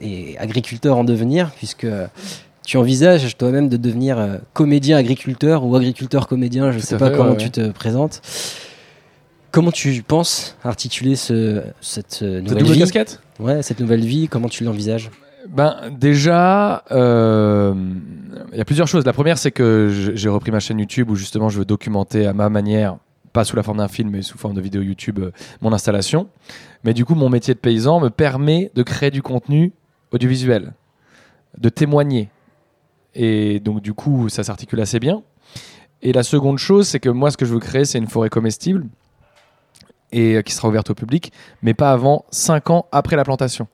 et 0.00 0.36
agriculteur 0.38 0.96
en 0.96 1.04
devenir, 1.04 1.50
puisque 1.56 1.86
tu 2.66 2.76
envisages 2.78 3.36
toi-même 3.38 3.68
de 3.68 3.76
devenir 3.76 4.18
euh, 4.18 4.38
comédien 4.52 4.96
agriculteur 4.96 5.64
ou 5.64 5.76
agriculteur 5.76 6.26
comédien, 6.26 6.72
je 6.72 6.78
ne 6.78 6.82
sais 6.82 6.98
pas 6.98 7.10
fait, 7.10 7.16
comment 7.16 7.30
ouais, 7.30 7.36
tu 7.36 7.50
te 7.50 7.70
présentes. 7.70 8.20
Comment 9.52 9.70
tu 9.70 10.02
penses 10.02 10.56
articuler 10.64 11.14
ce, 11.14 11.62
cette 11.80 12.20
euh, 12.22 12.40
nouvelle 12.40 12.58
double 12.58 12.72
vie 12.72 12.80
casquette? 12.80 13.22
Ouais, 13.38 13.62
cette 13.62 13.78
nouvelle 13.78 14.04
vie, 14.04 14.26
comment 14.26 14.48
tu 14.48 14.64
l'envisages? 14.64 15.10
Ben 15.48 15.76
déjà, 15.96 16.82
euh, 16.90 17.72
il 18.50 18.58
y 18.58 18.60
a 18.60 18.64
plusieurs 18.64 18.88
choses. 18.88 19.06
La 19.06 19.12
première, 19.12 19.38
c'est 19.38 19.52
que 19.52 20.12
j'ai 20.14 20.28
repris 20.28 20.50
ma 20.50 20.58
chaîne 20.58 20.80
YouTube 20.80 21.08
où 21.08 21.14
justement 21.14 21.48
je 21.48 21.60
veux 21.60 21.64
documenter 21.64 22.26
à 22.26 22.32
ma 22.32 22.48
manière, 22.48 22.96
pas 23.32 23.44
sous 23.44 23.54
la 23.54 23.62
forme 23.62 23.78
d'un 23.78 23.86
film, 23.86 24.10
mais 24.10 24.22
sous 24.22 24.38
forme 24.38 24.54
de 24.54 24.60
vidéo 24.60 24.82
YouTube, 24.82 25.20
euh, 25.20 25.30
mon 25.60 25.72
installation. 25.72 26.26
Mais 26.82 26.94
du 26.94 27.04
coup, 27.04 27.14
mon 27.14 27.28
métier 27.28 27.54
de 27.54 27.60
paysan 27.60 28.00
me 28.00 28.10
permet 28.10 28.72
de 28.74 28.82
créer 28.82 29.12
du 29.12 29.22
contenu 29.22 29.72
audiovisuel, 30.10 30.72
de 31.58 31.68
témoigner. 31.68 32.28
Et 33.18 33.60
donc, 33.60 33.80
du 33.80 33.94
coup, 33.94 34.28
ça 34.28 34.44
s'articule 34.44 34.80
assez 34.80 35.00
bien. 35.00 35.22
Et 36.02 36.12
la 36.12 36.22
seconde 36.22 36.58
chose, 36.58 36.86
c'est 36.86 37.00
que 37.00 37.08
moi, 37.08 37.30
ce 37.30 37.36
que 37.38 37.46
je 37.46 37.54
veux 37.54 37.60
créer, 37.60 37.84
c'est 37.86 37.96
une 37.98 38.06
forêt 38.08 38.28
comestible 38.28 38.86
et 40.12 40.34
euh, 40.36 40.42
qui 40.42 40.52
sera 40.52 40.68
ouverte 40.68 40.90
au 40.90 40.94
public, 40.94 41.32
mais 41.62 41.74
pas 41.74 41.90
avant 41.90 42.24
5 42.30 42.70
ans 42.70 42.86
après 42.92 43.16
la 43.16 43.24
plantation. 43.24 43.66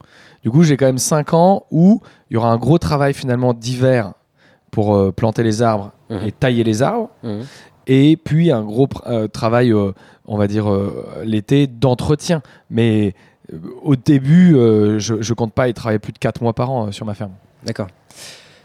Du 0.42 0.50
coup, 0.50 0.62
j'ai 0.62 0.76
quand 0.76 0.86
même 0.86 0.98
5 0.98 1.34
ans 1.34 1.66
où 1.70 2.00
il 2.30 2.34
y 2.34 2.36
aura 2.36 2.50
un 2.50 2.56
gros 2.56 2.78
travail 2.78 3.12
finalement 3.14 3.52
d'hiver 3.52 4.12
pour 4.70 4.94
euh, 4.94 5.12
planter 5.12 5.42
les 5.42 5.60
arbres 5.62 5.92
Mhm. 6.08 6.20
et 6.26 6.32
tailler 6.32 6.64
les 6.64 6.82
arbres, 6.82 7.10
Mhm. 7.22 7.42
et 7.86 8.16
puis 8.16 8.50
un 8.52 8.62
gros 8.62 8.88
euh, 9.06 9.28
travail, 9.28 9.72
euh, 9.72 9.92
on 10.26 10.36
va 10.38 10.46
dire, 10.46 10.66
l'été 11.24 11.66
d'entretien. 11.66 12.42
Mais 12.70 13.14
au 13.82 13.96
début, 13.96 14.52
je, 14.98 15.20
je 15.20 15.34
compte 15.34 15.52
pas 15.52 15.68
y 15.68 15.74
travailler 15.74 15.98
plus 15.98 16.12
de 16.12 16.18
4 16.18 16.42
mois 16.42 16.52
par 16.54 16.70
an 16.70 16.92
sur 16.92 17.04
ma 17.06 17.14
ferme. 17.14 17.32
D'accord. 17.64 17.88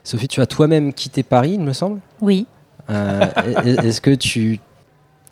Sophie, 0.08 0.28
tu 0.30 0.40
as 0.40 0.46
toi-même 0.46 0.94
quitté 0.94 1.22
Paris, 1.24 1.52
il 1.56 1.60
me 1.60 1.74
semble 1.74 2.00
Oui. 2.22 2.48
Euh, 2.90 3.22
est- 3.66 3.84
Est-ce 3.86 4.00
que 4.00 4.16
tu. 4.16 4.60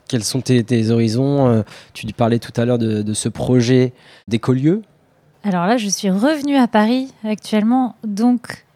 Quels 0.06 0.22
sont 0.22 0.42
tes, 0.42 0.62
tes 0.62 0.90
horizons 0.90 1.48
Euh, 1.48 1.62
Tu 1.94 2.06
parlais 2.08 2.38
tout 2.38 2.52
à 2.60 2.64
l'heure 2.66 2.76
de, 2.78 3.00
de 3.00 3.14
ce 3.14 3.30
projet 3.30 3.94
d'écolieu. 4.28 4.82
Alors 5.44 5.66
là, 5.66 5.78
je 5.78 5.88
suis 5.88 6.10
revenue 6.10 6.56
à 6.56 6.68
Paris 6.68 7.10
actuellement, 7.24 7.94
donc 8.04 8.66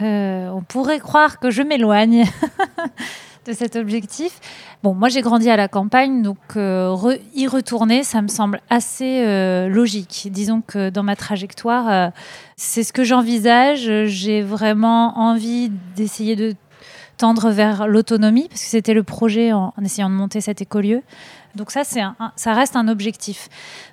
euh, 0.00 0.48
on 0.48 0.62
pourrait 0.62 0.98
croire 1.00 1.38
que 1.40 1.50
je 1.50 1.60
m'éloigne 1.62 2.24
de 3.46 3.52
cet 3.52 3.76
objectif. 3.76 4.38
Bon, 4.82 4.94
moi 4.94 5.08
j'ai 5.08 5.22
grandi 5.22 5.48
à 5.50 5.56
la 5.56 5.68
campagne, 5.68 6.22
donc 6.22 6.36
euh, 6.56 6.88
re- 6.90 7.20
y 7.34 7.46
retourner, 7.46 8.02
ça 8.04 8.22
me 8.22 8.28
semble 8.28 8.60
assez 8.70 9.24
euh, 9.26 9.68
logique. 9.68 10.28
Disons 10.30 10.62
que 10.66 10.90
dans 10.90 11.02
ma 11.02 11.16
trajectoire, 11.16 11.88
euh, 11.88 12.10
c'est 12.56 12.82
ce 12.82 12.92
que 12.92 13.04
j'envisage. 13.04 13.90
J'ai 14.06 14.42
vraiment 14.42 15.18
envie 15.18 15.70
d'essayer 15.96 16.36
de 16.36 16.54
tendre 17.16 17.50
vers 17.50 17.86
l'autonomie, 17.86 18.48
parce 18.48 18.62
que 18.62 18.68
c'était 18.68 18.94
le 18.94 19.02
projet 19.02 19.52
en, 19.52 19.74
en 19.76 19.84
essayant 19.84 20.08
de 20.08 20.14
monter 20.14 20.40
cet 20.40 20.62
écolieu. 20.62 21.02
Donc 21.54 21.70
ça, 21.70 21.82
c'est 21.84 22.00
ça 22.36 22.54
reste 22.54 22.76
un 22.76 22.88
objectif. 22.88 23.48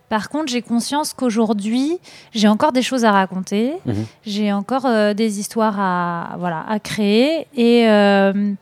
Par 0.09 0.29
contre, 0.29 0.47
j'ai 0.49 0.61
conscience 0.61 1.13
qu'aujourd'hui, 1.13 1.99
j'ai 2.33 2.47
encore 2.47 2.71
des 2.71 2.81
choses 2.83 3.03
à 3.03 3.11
raconter, 3.11 3.73
Mhm. 3.85 4.05
j'ai 4.25 4.53
encore 4.53 4.85
euh, 4.85 5.13
des 5.13 5.39
histoires 5.41 5.77
à, 5.79 6.35
voilà, 6.39 6.63
à 6.69 6.79
créer, 6.79 7.47
et 7.55 7.89
euh, 7.89 8.53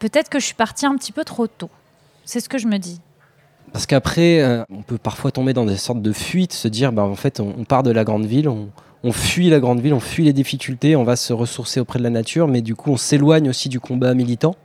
peut-être 0.00 0.28
que 0.28 0.40
je 0.40 0.46
suis 0.46 0.54
partie 0.54 0.86
un 0.86 0.96
petit 0.96 1.12
peu 1.12 1.24
trop 1.24 1.46
tôt. 1.46 1.70
C'est 2.24 2.40
ce 2.40 2.48
que 2.48 2.58
je 2.58 2.66
me 2.66 2.78
dis. 2.78 3.00
Parce 3.72 3.86
qu'après, 3.86 4.40
euh, 4.40 4.64
on 4.68 4.82
peut 4.82 4.98
parfois 4.98 5.30
tomber 5.30 5.52
dans 5.52 5.64
des 5.64 5.76
sortes 5.76 6.02
de 6.02 6.12
fuites, 6.12 6.52
se 6.52 6.66
dire, 6.66 6.90
bah, 6.90 7.04
en 7.04 7.14
fait, 7.14 7.38
on, 7.38 7.54
on 7.56 7.64
part 7.64 7.84
de 7.84 7.92
la 7.92 8.02
grande 8.02 8.26
ville, 8.26 8.48
on, 8.48 8.70
on 9.02 9.12
fuit 9.12 9.50
la 9.50 9.60
grande 9.60 9.80
ville, 9.80 9.94
on 9.94 10.00
fuit 10.00 10.24
les 10.24 10.32
difficultés, 10.32 10.96
on 10.96 11.04
va 11.04 11.16
se 11.16 11.32
ressourcer 11.32 11.80
auprès 11.80 11.98
de 11.98 12.04
la 12.04 12.10
nature, 12.10 12.48
mais 12.48 12.60
du 12.60 12.74
coup 12.74 12.90
on 12.90 12.96
s'éloigne 12.96 13.48
aussi 13.48 13.68
du 13.68 13.80
combat 13.80 14.14
militant. 14.14 14.56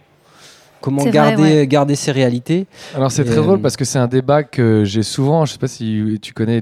Comment 0.82 1.02
vrai, 1.02 1.12
garder, 1.12 1.42
ouais. 1.42 1.68
garder 1.68 1.96
ces 1.96 2.12
réalités 2.12 2.68
Alors 2.96 3.12
c'est 3.12 3.24
très 3.24 3.40
euh, 3.40 3.44
drôle 3.44 3.62
parce 3.62 3.78
que 3.78 3.86
c'est 3.86 3.98
un 3.98 4.08
débat 4.08 4.44
que 4.44 4.84
j'ai 4.84 5.04
souvent. 5.04 5.46
Je 5.46 5.54
sais 5.54 5.58
pas 5.58 5.68
si 5.68 6.20
tu 6.22 6.34
connais 6.34 6.62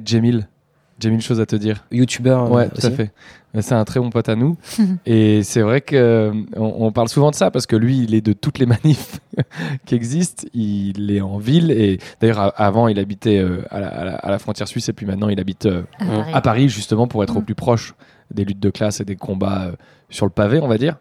Jamil. 1.00 1.20
Jamil, 1.20 1.22
chose 1.22 1.40
à 1.40 1.46
te 1.46 1.56
dire. 1.56 1.86
Youtubeur 1.92 2.52
Ouais, 2.52 2.66
euh, 2.66 2.70
tout 2.80 2.86
à 2.86 2.92
fait. 2.92 3.12
Euh, 3.56 3.62
C'est 3.62 3.76
un 3.76 3.84
très 3.86 4.00
bon 4.00 4.10
pote 4.10 4.30
à 4.30 4.36
nous. 4.36 4.58
et 5.06 5.44
c'est 5.44 5.62
vrai 5.62 5.82
qu'on 5.82 6.46
on 6.58 6.92
parle 6.92 7.08
souvent 7.10 7.30
de 7.32 7.36
ça 7.36 7.52
parce 7.52 7.66
que 7.68 7.76
lui, 7.76 8.00
il 8.04 8.16
est 8.16 8.22
de 8.22 8.34
toutes 8.34 8.58
les 8.60 8.66
manifs 8.84 9.20
qui 9.86 9.96
existent. 9.96 10.44
Il 10.54 11.12
est 11.12 11.22
en 11.22 11.38
ville. 11.38 11.72
Et 11.72 12.00
d'ailleurs, 12.22 12.54
avant, 12.60 12.88
il 12.88 12.98
habitait 13.00 13.38
euh, 13.40 13.62
à, 13.70 13.80
la, 13.80 13.88
à 13.88 14.06
la- 14.06 14.16
à 14.16 14.32
la 14.32 14.40
frontière 14.40 14.68
suisse. 14.68 14.90
Et 14.90 14.94
puis 14.94 15.06
maintenant, 15.06 15.30
il 15.30 15.40
habite 15.40 15.66
euh, 15.66 15.84
à 16.00 16.06
Paris. 16.06 16.32
à 16.34 16.42
Paris, 16.42 16.70
justement, 16.70 17.08
pour 17.08 17.24
être 17.24 17.36
au 17.38 17.42
Mm. 17.42 17.46
plus 17.46 17.56
proche 17.56 17.94
des 18.34 18.46
luttes 18.46 18.60
de 18.60 18.70
classe 18.70 19.00
et 19.02 19.06
des 19.06 19.16
combats 19.16 19.66
euh, 19.68 19.72
sur 20.10 20.26
le 20.26 20.32
pavé, 20.32 20.60
on 20.60 20.68
va 20.68 20.78
dire. 20.78 20.98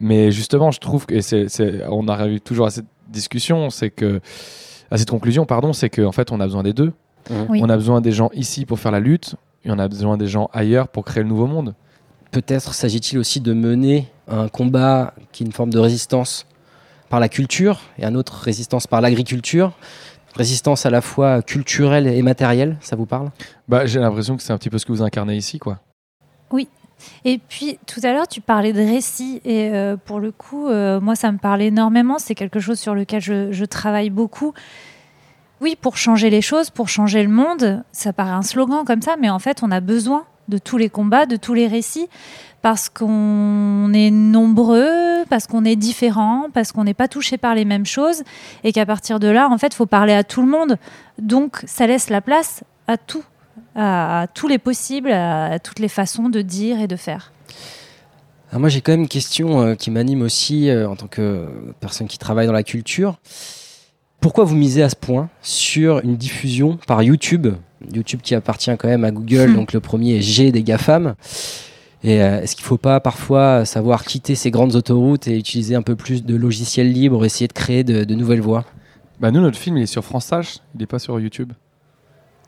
Mais 0.00 0.30
justement, 0.30 0.70
je 0.70 0.78
trouve 0.78 1.06
que 1.06 1.14
et 1.14 1.22
c'est, 1.22 1.48
c'est- 1.48 1.82
on 1.88 2.06
arrive 2.06 2.40
toujours 2.40 2.66
à 2.66 2.70
cette 2.70 2.86
discussion, 3.08 3.70
c'est 3.70 3.90
que 3.90 4.20
à 4.90 4.96
cette 4.98 5.10
conclusion, 5.10 5.44
pardon, 5.44 5.72
c'est 5.72 5.90
qu'en 5.90 6.12
fait, 6.12 6.30
on 6.30 6.38
a 6.40 6.44
besoin 6.44 6.62
des 6.62 6.72
deux. 6.72 6.92
Oui. 7.48 7.60
On 7.62 7.68
a 7.68 7.76
besoin 7.76 8.00
des 8.00 8.12
gens 8.12 8.30
ici 8.32 8.66
pour 8.66 8.78
faire 8.78 8.92
la 8.92 9.00
lutte, 9.00 9.36
et 9.64 9.70
on 9.70 9.78
a 9.78 9.88
besoin 9.88 10.16
des 10.16 10.26
gens 10.26 10.50
ailleurs 10.52 10.88
pour 10.88 11.04
créer 11.04 11.22
le 11.22 11.28
nouveau 11.28 11.46
monde. 11.46 11.74
Peut-être 12.30 12.74
s'agit-il 12.74 13.18
aussi 13.18 13.40
de 13.40 13.52
mener 13.52 14.08
un 14.28 14.48
combat 14.48 15.14
qui 15.32 15.42
est 15.42 15.46
une 15.46 15.52
forme 15.52 15.70
de 15.70 15.78
résistance 15.78 16.46
par 17.08 17.20
la 17.20 17.28
culture 17.28 17.80
et 17.98 18.04
un 18.04 18.14
autre 18.14 18.34
résistance 18.34 18.86
par 18.86 19.00
l'agriculture. 19.00 19.72
Résistance 20.34 20.84
à 20.84 20.90
la 20.90 21.00
fois 21.00 21.42
culturelle 21.42 22.06
et 22.06 22.22
matérielle, 22.22 22.76
ça 22.80 22.96
vous 22.96 23.06
parle? 23.06 23.30
Bah, 23.66 23.86
j'ai 23.86 23.98
l'impression 23.98 24.36
que 24.36 24.42
c'est 24.42 24.52
un 24.52 24.58
petit 24.58 24.70
peu 24.70 24.78
ce 24.78 24.84
que 24.84 24.92
vous 24.92 25.02
incarnez 25.02 25.36
ici, 25.36 25.58
quoi. 25.58 25.80
Et 27.24 27.38
puis 27.38 27.78
tout 27.86 28.00
à 28.02 28.12
l'heure, 28.12 28.28
tu 28.28 28.40
parlais 28.40 28.72
de 28.72 28.80
récit 28.80 29.40
et 29.44 29.70
euh, 29.70 29.96
pour 29.96 30.20
le 30.20 30.32
coup, 30.32 30.68
euh, 30.68 31.00
moi, 31.00 31.14
ça 31.14 31.30
me 31.32 31.38
parle 31.38 31.62
énormément. 31.62 32.18
C'est 32.18 32.34
quelque 32.34 32.60
chose 32.60 32.78
sur 32.78 32.94
lequel 32.94 33.20
je, 33.20 33.52
je 33.52 33.64
travaille 33.64 34.10
beaucoup. 34.10 34.52
Oui, 35.60 35.76
pour 35.80 35.96
changer 35.96 36.30
les 36.30 36.40
choses, 36.40 36.70
pour 36.70 36.88
changer 36.88 37.22
le 37.22 37.28
monde, 37.28 37.82
ça 37.92 38.12
paraît 38.12 38.30
un 38.30 38.42
slogan 38.42 38.84
comme 38.86 39.02
ça, 39.02 39.16
mais 39.20 39.28
en 39.28 39.38
fait, 39.38 39.62
on 39.62 39.70
a 39.70 39.80
besoin 39.80 40.24
de 40.48 40.58
tous 40.58 40.78
les 40.78 40.88
combats, 40.88 41.26
de 41.26 41.36
tous 41.36 41.52
les 41.52 41.66
récits, 41.66 42.08
parce 42.62 42.88
qu'on 42.88 43.92
est 43.92 44.10
nombreux, 44.10 45.24
parce 45.28 45.46
qu'on 45.46 45.64
est 45.64 45.76
différents, 45.76 46.46
parce 46.52 46.72
qu'on 46.72 46.84
n'est 46.84 46.94
pas 46.94 47.08
touché 47.08 47.38
par 47.38 47.54
les 47.54 47.64
mêmes 47.64 47.86
choses, 47.86 48.22
et 48.64 48.72
qu'à 48.72 48.86
partir 48.86 49.20
de 49.20 49.28
là, 49.28 49.48
en 49.50 49.58
fait, 49.58 49.68
il 49.68 49.76
faut 49.76 49.86
parler 49.86 50.14
à 50.14 50.24
tout 50.24 50.42
le 50.42 50.48
monde. 50.48 50.76
Donc, 51.18 51.62
ça 51.66 51.86
laisse 51.86 52.08
la 52.08 52.20
place 52.20 52.62
à 52.86 52.96
tout, 52.96 53.24
à, 53.74 54.26
tous 54.34 54.48
les 54.48 54.58
possibles, 54.58 55.12
à, 55.12 55.58
toutes 55.58 55.80
les 55.80 55.88
façons 55.88 56.28
de 56.28 56.40
dire 56.40 56.80
et 56.80 56.86
de 56.86 56.96
faire. 56.96 57.32
Moi 58.52 58.70
j'ai 58.70 58.80
quand 58.80 58.92
même 58.92 59.02
une 59.02 59.08
question 59.08 59.60
euh, 59.60 59.74
qui 59.74 59.90
m'anime 59.90 60.22
aussi 60.22 60.70
euh, 60.70 60.88
en 60.88 60.96
tant 60.96 61.06
que 61.06 61.20
euh, 61.20 61.46
personne 61.80 62.08
qui 62.08 62.16
travaille 62.16 62.46
dans 62.46 62.52
la 62.54 62.62
culture. 62.62 63.18
Pourquoi 64.20 64.44
vous 64.44 64.56
misez 64.56 64.82
à 64.82 64.88
ce 64.88 64.96
point 64.96 65.28
sur 65.42 66.00
une 66.00 66.16
diffusion 66.16 66.78
par 66.86 67.02
YouTube? 67.02 67.46
YouTube 67.94 68.20
qui 68.22 68.34
appartient 68.34 68.70
quand 68.76 68.88
même 68.88 69.04
à 69.04 69.10
Google, 69.12 69.50
Hmm. 69.50 69.54
donc 69.56 69.72
le 69.72 69.80
premier 69.80 70.16
est 70.16 70.20
G 70.20 70.50
des 70.50 70.62
GAFAM. 70.62 71.14
Et 72.04 72.22
euh, 72.22 72.40
est-ce 72.42 72.54
qu'il 72.56 72.64
ne 72.64 72.68
faut 72.68 72.78
pas 72.78 73.00
parfois 73.00 73.64
savoir 73.64 74.04
quitter 74.04 74.34
ces 74.34 74.50
grandes 74.50 74.74
autoroutes 74.76 75.26
et 75.28 75.36
utiliser 75.36 75.74
un 75.74 75.82
peu 75.82 75.96
plus 75.96 76.24
de 76.24 76.36
logiciels 76.36 76.92
libres, 76.92 77.24
essayer 77.24 77.48
de 77.48 77.52
créer 77.52 77.84
de, 77.84 78.04
de 78.04 78.14
nouvelles 78.14 78.40
voies? 78.40 78.64
Bah, 79.20 79.30
nous, 79.32 79.40
notre 79.40 79.58
film, 79.58 79.76
il 79.76 79.82
est 79.82 79.86
sur 79.86 80.04
France 80.04 80.30
H, 80.30 80.58
il 80.74 80.80
n'est 80.80 80.86
pas 80.86 80.98
sur 81.00 81.18
YouTube. 81.18 81.52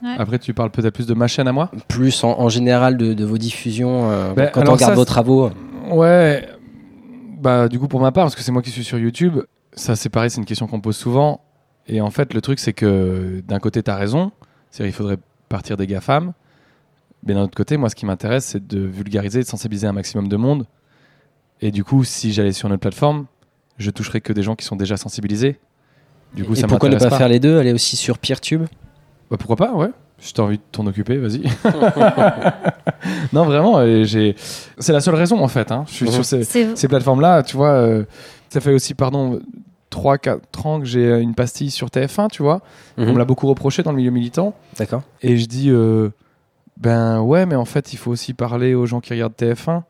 Ouais. 0.03 0.15
Après, 0.19 0.39
tu 0.39 0.55
parles 0.55 0.71
peut-être 0.71 0.95
plus 0.95 1.07
de 1.07 1.15
ma 1.15 1.27
chaîne 1.27 1.47
à 1.49 1.53
moi? 1.53 1.71
Plus 1.89 2.23
en, 2.25 2.39
en 2.41 2.49
général 2.49 2.97
de, 2.97 3.13
de 3.13 3.25
vos 3.25 3.39
diffusions, 3.39 4.11
euh, 4.11 4.33
Ben, 4.35 4.51
quand 4.53 4.61
on 4.69 4.73
regarde 4.73 4.93
ça, 4.93 4.95
vos 4.95 5.05
travaux 5.05 5.51
Ouais, 5.91 6.49
bah 7.41 7.69
du 7.69 7.79
coup 7.79 7.89
pour 7.89 8.01
ma 8.01 8.13
part, 8.13 8.25
parce 8.25 8.35
que 8.37 8.43
c'est 8.43 8.53
moi 8.53 8.63
qui 8.63 8.71
suis 8.71 8.85
sur 8.85 8.99
YouTube, 8.99 9.41
ça 9.73 9.97
c'est 9.97 10.09
pareil, 10.11 10.31
c'est 10.31 10.39
une 10.39 10.45
question 10.47 10.67
qu'on 10.69 10.77
me 10.77 10.83
pose 10.83 10.97
souvent. 10.97 11.41
Et 11.93 12.01
en 12.01 12.11
fait, 12.11 12.33
le 12.35 12.41
truc 12.41 12.59
c'est 12.59 12.73
que 12.73 13.43
d'un 13.47 13.59
côté, 13.59 13.83
tu 13.83 13.91
as 13.91 13.97
raison, 13.97 14.31
c'est-à-dire 14.71 14.91
il 14.95 14.97
faudrait 14.97 15.19
partir 15.49 15.77
des 15.77 15.87
GAFAM. 15.87 16.33
Mais 17.27 17.35
d'un 17.35 17.43
autre 17.43 17.57
côté, 17.57 17.77
moi 17.77 17.89
ce 17.91 17.95
qui 17.95 18.07
m'intéresse, 18.07 18.45
c'est 18.47 18.67
de 18.67 18.81
vulgariser, 18.81 19.41
de 19.41 19.47
sensibiliser 19.47 19.87
un 19.87 19.93
maximum 19.93 20.29
de 20.29 20.37
monde. 20.37 20.67
Et 21.61 21.71
du 21.71 21.85
coup, 21.85 22.05
si 22.05 22.33
j'allais 22.33 22.53
sur 22.53 22.69
notre 22.69 22.81
plateforme, 22.81 23.27
je 23.77 23.91
toucherais 23.91 24.21
que 24.21 24.33
des 24.33 24.43
gens 24.43 24.55
qui 24.57 24.65
sont 24.65 24.77
déjà 24.77 24.97
sensibilisés. 24.97 25.59
Du 26.35 26.45
coup, 26.45 26.53
Et 26.53 26.57
ça 26.61 26.67
pourquoi 26.69 26.89
ne 26.89 26.97
pas, 26.97 27.11
faire 27.11 27.29
les 27.29 27.41
deux? 27.41 27.59
Aller 27.59 27.73
aussi 27.73 27.97
sur 27.97 28.19
PeerTube? 28.19 28.63
Bah, 29.31 29.37
pourquoi 29.37 29.57
pas, 29.57 29.73
ouais. 29.75 29.91
Si 30.19 30.33
t'as 30.33 30.43
envie 30.45 30.59
de 30.59 30.63
t'en 30.71 30.87
occuper, 30.87 31.17
vas-y. 31.19 31.43
non, 33.33 33.45
vraiment, 33.45 33.79
euh, 33.79 34.05
j'ai... 34.05 34.35
c'est 34.79 34.93
la 34.93 35.01
seule 35.01 35.15
raison 35.15 35.43
en 35.43 35.49
fait. 35.49 35.73
hein. 35.73 35.85
Je 35.89 35.93
suis 35.95 36.07
Mhm. 36.07 36.23
sur 36.23 36.25
ces 36.77 36.89
plateformes-là, 36.89 37.43
tu 37.43 37.57
vois, 37.57 37.71
euh, 37.73 38.05
ça 38.49 38.61
fait 38.61 38.73
aussi, 38.73 38.95
pardon, 38.95 39.41
3-4 39.91 40.39
ans 40.67 40.79
que 40.81 40.87
j'ai 40.87 41.07
euh, 41.07 41.21
une 41.21 41.35
pastille 41.35 41.71
sur 41.71 41.89
TF1, 41.89 42.29
tu 42.31 42.43
vois. 42.43 42.61
On 42.97 43.07
Mhm. 43.07 43.13
me 43.13 43.19
l'a 43.19 43.25
beaucoup 43.25 43.47
reproché 43.49 43.83
dans 43.83 43.91
le 43.91 43.97
milieu 43.99 44.11
militant. 44.11 44.55
D'accord. 44.79 45.03
Et 45.23 45.37
je 45.37 45.47
dis, 45.47 45.71
euh, 45.71 46.11
ben 46.77 47.21
ouais, 47.21 47.47
mais 47.47 47.57
en 47.57 47.65
fait, 47.65 47.93
il 47.93 47.97
faut 47.97 48.11
aussi 48.11 48.33
parler 48.35 48.75
aux 48.75 48.87
gens 48.87 49.01
qui 49.01 49.13
regardent 49.13 49.35
TF1. 49.37 49.83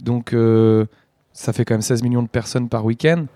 Donc, 0.00 0.32
euh, 0.32 0.86
ça 1.32 1.52
fait 1.52 1.64
quand 1.64 1.74
même 1.74 1.82
16 1.82 2.02
millions 2.02 2.22
de 2.22 2.28
personnes 2.28 2.68
par 2.68 2.84
week-end. 2.84 3.26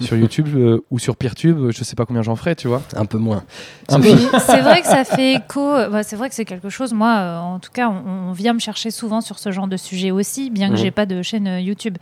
Sur 0.00 0.16
YouTube 0.18 0.48
euh, 0.56 0.84
ou 0.90 0.98
sur 0.98 1.16
Peertube, 1.16 1.70
je 1.70 1.82
sais 1.82 1.96
pas 1.96 2.04
combien 2.04 2.20
j'en 2.22 2.36
ferai, 2.36 2.54
tu 2.54 2.68
vois. 2.68 2.82
Un 2.94 3.06
peu 3.06 3.16
moins. 3.16 3.44
C'est 3.88 4.60
vrai 4.60 4.82
que 4.82 4.86
ça 4.86 5.04
fait 5.04 5.34
écho. 5.36 5.72
bah, 5.90 6.02
c'est 6.02 6.16
vrai 6.16 6.28
que 6.28 6.34
c'est 6.34 6.44
quelque 6.44 6.68
chose. 6.68 6.92
Moi, 6.92 7.08
euh, 7.16 7.38
en 7.38 7.58
tout 7.60 7.70
cas, 7.72 7.88
on, 7.88 8.28
on 8.28 8.32
vient 8.32 8.52
me 8.52 8.58
chercher 8.58 8.90
souvent 8.90 9.22
sur 9.22 9.38
ce 9.38 9.50
genre 9.52 9.68
de 9.68 9.78
sujet 9.78 10.10
aussi, 10.10 10.50
bien 10.50 10.68
que 10.68 10.72
Mhm. 10.74 10.78
j'ai 10.78 10.90
pas 10.90 11.06
de 11.06 11.22
chaîne 11.22 11.46
YouTube. 11.60 11.96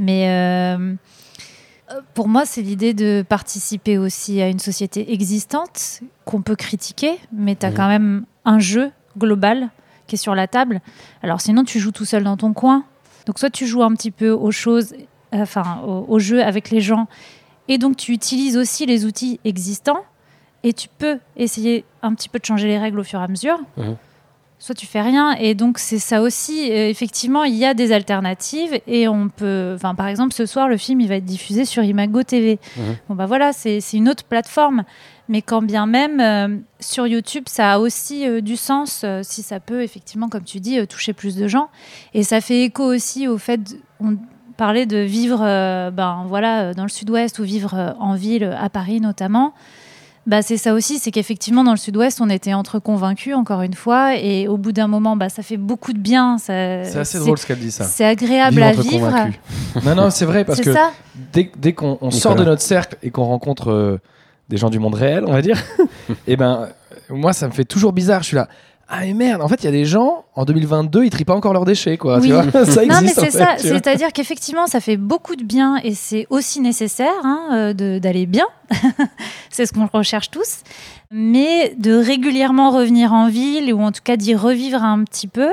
Mais 0.00 0.28
euh, 0.28 0.94
pour 2.14 2.28
moi, 2.28 2.44
c'est 2.44 2.62
l'idée 2.62 2.94
de 2.94 3.24
participer 3.28 3.98
aussi 3.98 4.40
à 4.40 4.48
une 4.48 4.58
société 4.58 5.12
existante 5.12 6.00
qu'on 6.24 6.42
peut 6.42 6.56
critiquer, 6.56 7.18
mais 7.32 7.56
tu 7.56 7.66
as 7.66 7.72
quand 7.72 7.88
même 7.88 8.24
un 8.44 8.58
jeu 8.58 8.90
global 9.16 9.70
qui 10.06 10.14
est 10.14 10.18
sur 10.18 10.34
la 10.34 10.46
table. 10.46 10.80
Alors 11.22 11.40
sinon, 11.40 11.64
tu 11.64 11.78
joues 11.78 11.92
tout 11.92 12.04
seul 12.04 12.24
dans 12.24 12.36
ton 12.36 12.52
coin. 12.52 12.84
Donc 13.26 13.38
soit 13.38 13.50
tu 13.50 13.66
joues 13.66 13.82
un 13.82 13.92
petit 13.94 14.10
peu 14.10 14.30
aux 14.30 14.50
choses, 14.50 14.94
euh, 15.34 15.42
enfin 15.42 15.80
au, 15.86 16.06
au 16.08 16.18
jeu 16.18 16.42
avec 16.42 16.70
les 16.70 16.80
gens, 16.80 17.06
et 17.68 17.76
donc 17.76 17.96
tu 17.96 18.12
utilises 18.12 18.56
aussi 18.56 18.86
les 18.86 19.04
outils 19.04 19.38
existants, 19.44 20.02
et 20.62 20.72
tu 20.72 20.88
peux 20.88 21.18
essayer 21.36 21.84
un 22.02 22.14
petit 22.14 22.28
peu 22.28 22.38
de 22.38 22.44
changer 22.44 22.68
les 22.68 22.78
règles 22.78 22.98
au 22.98 23.04
fur 23.04 23.20
et 23.20 23.24
à 23.24 23.28
mesure. 23.28 23.58
Mhm. 23.76 23.96
Soit 24.60 24.74
tu 24.74 24.86
fais 24.86 25.00
rien, 25.02 25.32
et 25.38 25.54
donc 25.54 25.78
c'est 25.78 26.00
ça 26.00 26.20
aussi. 26.20 26.68
euh, 26.72 26.88
effectivement, 26.88 27.44
il 27.44 27.54
y 27.54 27.64
a 27.64 27.74
des 27.74 27.92
alternatives, 27.92 28.80
et 28.88 29.06
on 29.06 29.28
peut. 29.28 29.72
Enfin, 29.76 29.94
par 29.94 30.08
exemple, 30.08 30.34
ce 30.34 30.46
soir, 30.46 30.68
le 30.68 30.76
film 30.76 31.00
il 31.00 31.08
va 31.08 31.14
être 31.14 31.24
diffusé 31.24 31.64
sur 31.64 31.84
Imago 31.84 32.24
TV. 32.24 32.58
Mhm. 32.76 32.96
Bon 33.08 33.14
bah 33.14 33.26
voilà, 33.26 33.52
c'est 33.52 33.80
c'est 33.80 33.96
une 33.96 34.08
autre 34.08 34.24
plateforme. 34.24 34.82
Mais 35.30 35.42
quand 35.42 35.60
bien 35.62 35.86
même, 35.86 36.20
euh, 36.20 36.56
sur 36.80 37.06
YouTube, 37.06 37.44
ça 37.46 37.72
a 37.74 37.78
aussi 37.78 38.26
euh, 38.26 38.40
du 38.40 38.56
sens 38.56 39.02
euh, 39.04 39.20
si 39.22 39.42
ça 39.42 39.60
peut, 39.60 39.82
effectivement, 39.82 40.28
comme 40.30 40.42
tu 40.44 40.58
dis, 40.58 40.84
toucher 40.86 41.12
plus 41.12 41.36
de 41.36 41.46
gens. 41.46 41.68
Et 42.14 42.22
ça 42.22 42.40
fait 42.40 42.62
écho 42.64 42.82
aussi 42.84 43.28
au 43.28 43.36
fait, 43.38 43.58
de- 43.58 43.78
on 44.00 44.16
parlait 44.56 44.86
de 44.86 44.96
vivre 44.98 45.38
ben, 45.92 46.24
voilà, 46.26 46.74
dans 46.74 46.82
le 46.82 46.88
sud-ouest 46.88 47.38
ou 47.38 47.44
vivre 47.44 47.94
en 48.00 48.14
ville, 48.16 48.56
à 48.58 48.68
Paris 48.70 49.00
notamment. 49.00 49.52
Bah, 50.28 50.42
c'est 50.42 50.58
ça 50.58 50.74
aussi, 50.74 50.98
c'est 50.98 51.10
qu'effectivement, 51.10 51.64
dans 51.64 51.70
le 51.70 51.78
sud-ouest, 51.78 52.20
on 52.20 52.28
était 52.28 52.52
entre 52.52 52.78
convaincus, 52.78 53.34
encore 53.34 53.62
une 53.62 53.72
fois, 53.72 54.14
et 54.16 54.46
au 54.46 54.58
bout 54.58 54.72
d'un 54.72 54.86
moment, 54.86 55.16
bah, 55.16 55.30
ça 55.30 55.42
fait 55.42 55.56
beaucoup 55.56 55.94
de 55.94 55.98
bien. 55.98 56.36
ça- 56.36 56.84
C'est 56.84 56.98
assez 56.98 57.18
drôle 57.18 57.38
ce 57.38 57.46
qu'elle 57.46 57.58
dit 57.58 57.70
ça. 57.72 57.84
C'est 57.84 58.04
agréable 58.04 58.56
Vivre 58.56 58.66
à 58.66 58.72
vivre. 58.72 59.06
convaincus. 59.08 59.40
non, 59.86 59.94
non, 59.94 60.10
c'est 60.10 60.26
vrai 60.26 60.44
parce 60.44 60.58
C'est 60.58 60.64
que 60.64 60.72
ça. 60.74 60.90
dès, 61.32 61.50
dès 61.58 61.72
qu'on 61.72 61.96
on 62.02 62.10
sort 62.10 62.34
de 62.34 62.44
notre 62.44 62.60
cercle 62.62 62.96
et 63.02 63.10
qu'on 63.10 63.24
rencontre 63.24 63.70
euh, 63.72 63.98
des 64.50 64.58
gens 64.58 64.68
du 64.68 64.78
monde 64.78 64.94
réel, 64.94 65.24
on 65.26 65.32
va 65.32 65.40
dire, 65.40 65.58
et 66.26 66.36
ben 66.36 66.68
euh, 67.10 67.14
moi 67.14 67.32
ça 67.32 67.46
me 67.48 67.52
fait 67.52 67.64
toujours 67.64 67.92
bizarre. 67.94 68.22
Je 68.22 68.26
suis 68.28 68.36
là. 68.36 68.48
Ah 68.90 69.00
mais 69.00 69.12
merde, 69.12 69.42
en 69.42 69.48
fait 69.48 69.56
il 69.62 69.64
y 69.64 69.68
a 69.68 69.72
des 69.72 69.84
gens 69.84 70.24
en 70.34 70.46
2022 70.46 71.04
ils 71.04 71.10
trient 71.10 71.26
pas 71.26 71.34
encore 71.34 71.52
leurs 71.52 71.66
déchets 71.66 71.98
quoi. 71.98 72.18
Oui. 72.20 72.28
Tu 72.28 72.32
vois 72.32 72.44
ça 72.64 72.86
Non, 72.86 73.00
mais 73.02 73.10
existe. 73.10 73.20
c'est 73.20 73.30
ça. 73.30 73.56
C'est-à-dire 73.58 74.12
qu'effectivement, 74.14 74.66
ça 74.66 74.80
fait 74.80 74.96
beaucoup 74.96 75.36
de 75.36 75.44
bien 75.44 75.76
et 75.84 75.94
c'est 75.94 76.26
aussi 76.30 76.60
nécessaire 76.60 77.12
hein, 77.22 77.74
euh, 77.76 77.98
d'aller 78.00 78.24
bien. 78.24 78.46
c'est 79.50 79.66
ce 79.66 79.72
qu'on 79.74 79.86
recherche 79.86 80.30
tous. 80.30 80.60
Mais 81.10 81.74
de 81.78 81.94
régulièrement 81.94 82.70
revenir 82.70 83.12
en 83.12 83.28
ville 83.28 83.72
ou 83.74 83.80
en 83.82 83.92
tout 83.92 84.02
cas 84.02 84.16
d'y 84.16 84.34
revivre 84.34 84.82
un 84.82 85.04
petit 85.04 85.26
peu, 85.28 85.50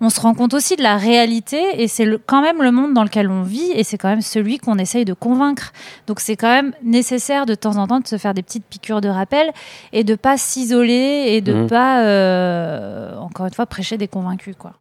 on 0.00 0.10
se 0.10 0.20
rend 0.20 0.34
compte 0.34 0.54
aussi 0.54 0.76
de 0.76 0.82
la 0.82 0.96
réalité 0.96 1.82
et 1.82 1.88
c'est 1.88 2.06
quand 2.26 2.40
même 2.42 2.62
le 2.62 2.70
monde 2.70 2.94
dans 2.94 3.02
lequel 3.04 3.28
on 3.30 3.42
vit 3.42 3.70
et 3.74 3.82
c'est 3.84 3.98
quand 3.98 4.08
même 4.08 4.20
celui 4.22 4.58
qu'on 4.58 4.78
essaye 4.78 5.04
de 5.04 5.12
convaincre. 5.14 5.72
Donc 6.06 6.20
c'est 6.20 6.36
quand 6.36 6.52
même 6.52 6.72
nécessaire 6.82 7.46
de 7.46 7.54
temps 7.54 7.76
en 7.76 7.86
temps 7.86 8.00
de 8.00 8.06
se 8.06 8.16
faire 8.16 8.34
des 8.34 8.42
petites 8.42 8.64
piqûres 8.64 9.00
de 9.00 9.08
rappel 9.08 9.50
et 9.92 10.04
de 10.04 10.14
pas 10.14 10.36
s'isoler 10.36 11.24
et 11.28 11.40
de 11.40 11.52
Mhm. 11.52 11.66
pas, 11.68 12.02
euh, 12.04 13.16
encore 13.18 13.46
une 13.46 13.54
fois, 13.54 13.66
prêcher 13.66 13.96
des 13.98 14.08
convaincus. 14.08 14.54
quoi. 14.58 14.74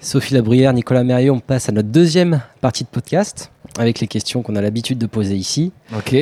Sophie 0.00 0.34
Labruyère, 0.34 0.72
Nicolas 0.72 1.04
Mérieux, 1.04 1.30
on 1.30 1.40
passe 1.40 1.68
à 1.68 1.72
notre 1.72 1.88
deuxième 1.88 2.42
partie 2.60 2.84
de 2.84 2.88
podcast 2.88 3.50
avec 3.78 4.00
les 4.00 4.06
questions 4.08 4.42
qu'on 4.42 4.56
a 4.56 4.60
l'habitude 4.60 4.98
de 4.98 5.06
poser 5.06 5.36
ici. 5.36 5.72
Ok. 5.96 6.14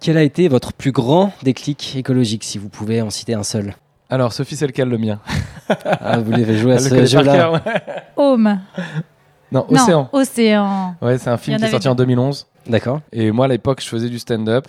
Quel 0.00 0.16
a 0.16 0.22
été 0.22 0.48
votre 0.48 0.72
plus 0.72 0.92
grand 0.92 1.32
déclic 1.42 1.94
écologique, 1.96 2.44
si 2.44 2.58
vous 2.58 2.68
pouvez 2.68 3.02
en 3.02 3.10
citer 3.10 3.34
un 3.34 3.42
seul? 3.42 3.74
Alors, 4.08 4.32
Sophie, 4.32 4.56
c'est 4.56 4.66
lequel 4.66 4.88
le 4.88 4.98
mien 4.98 5.20
ah, 5.68 6.18
Vous 6.18 6.30
l'avez 6.32 6.56
joué 6.58 6.72
à 6.72 6.76
Elle 6.76 6.82
ce 6.82 7.04
jeu-là 7.04 7.52
ouais. 7.52 7.60
Home. 8.16 8.58
Non, 9.52 9.66
Non, 9.70 9.76
Océan. 9.82 10.08
Océan. 10.12 10.94
Ouais, 11.02 11.18
c'est 11.18 11.28
un 11.30 11.34
Il 11.34 11.38
film 11.38 11.56
qui 11.58 11.64
est 11.64 11.70
sorti 11.70 11.88
en 11.88 11.94
2011. 11.94 12.46
D'accord. 12.66 13.00
Et 13.12 13.30
moi, 13.30 13.44
à 13.44 13.48
l'époque, 13.48 13.80
je 13.82 13.88
faisais 13.88 14.08
du 14.08 14.18
stand-up. 14.18 14.66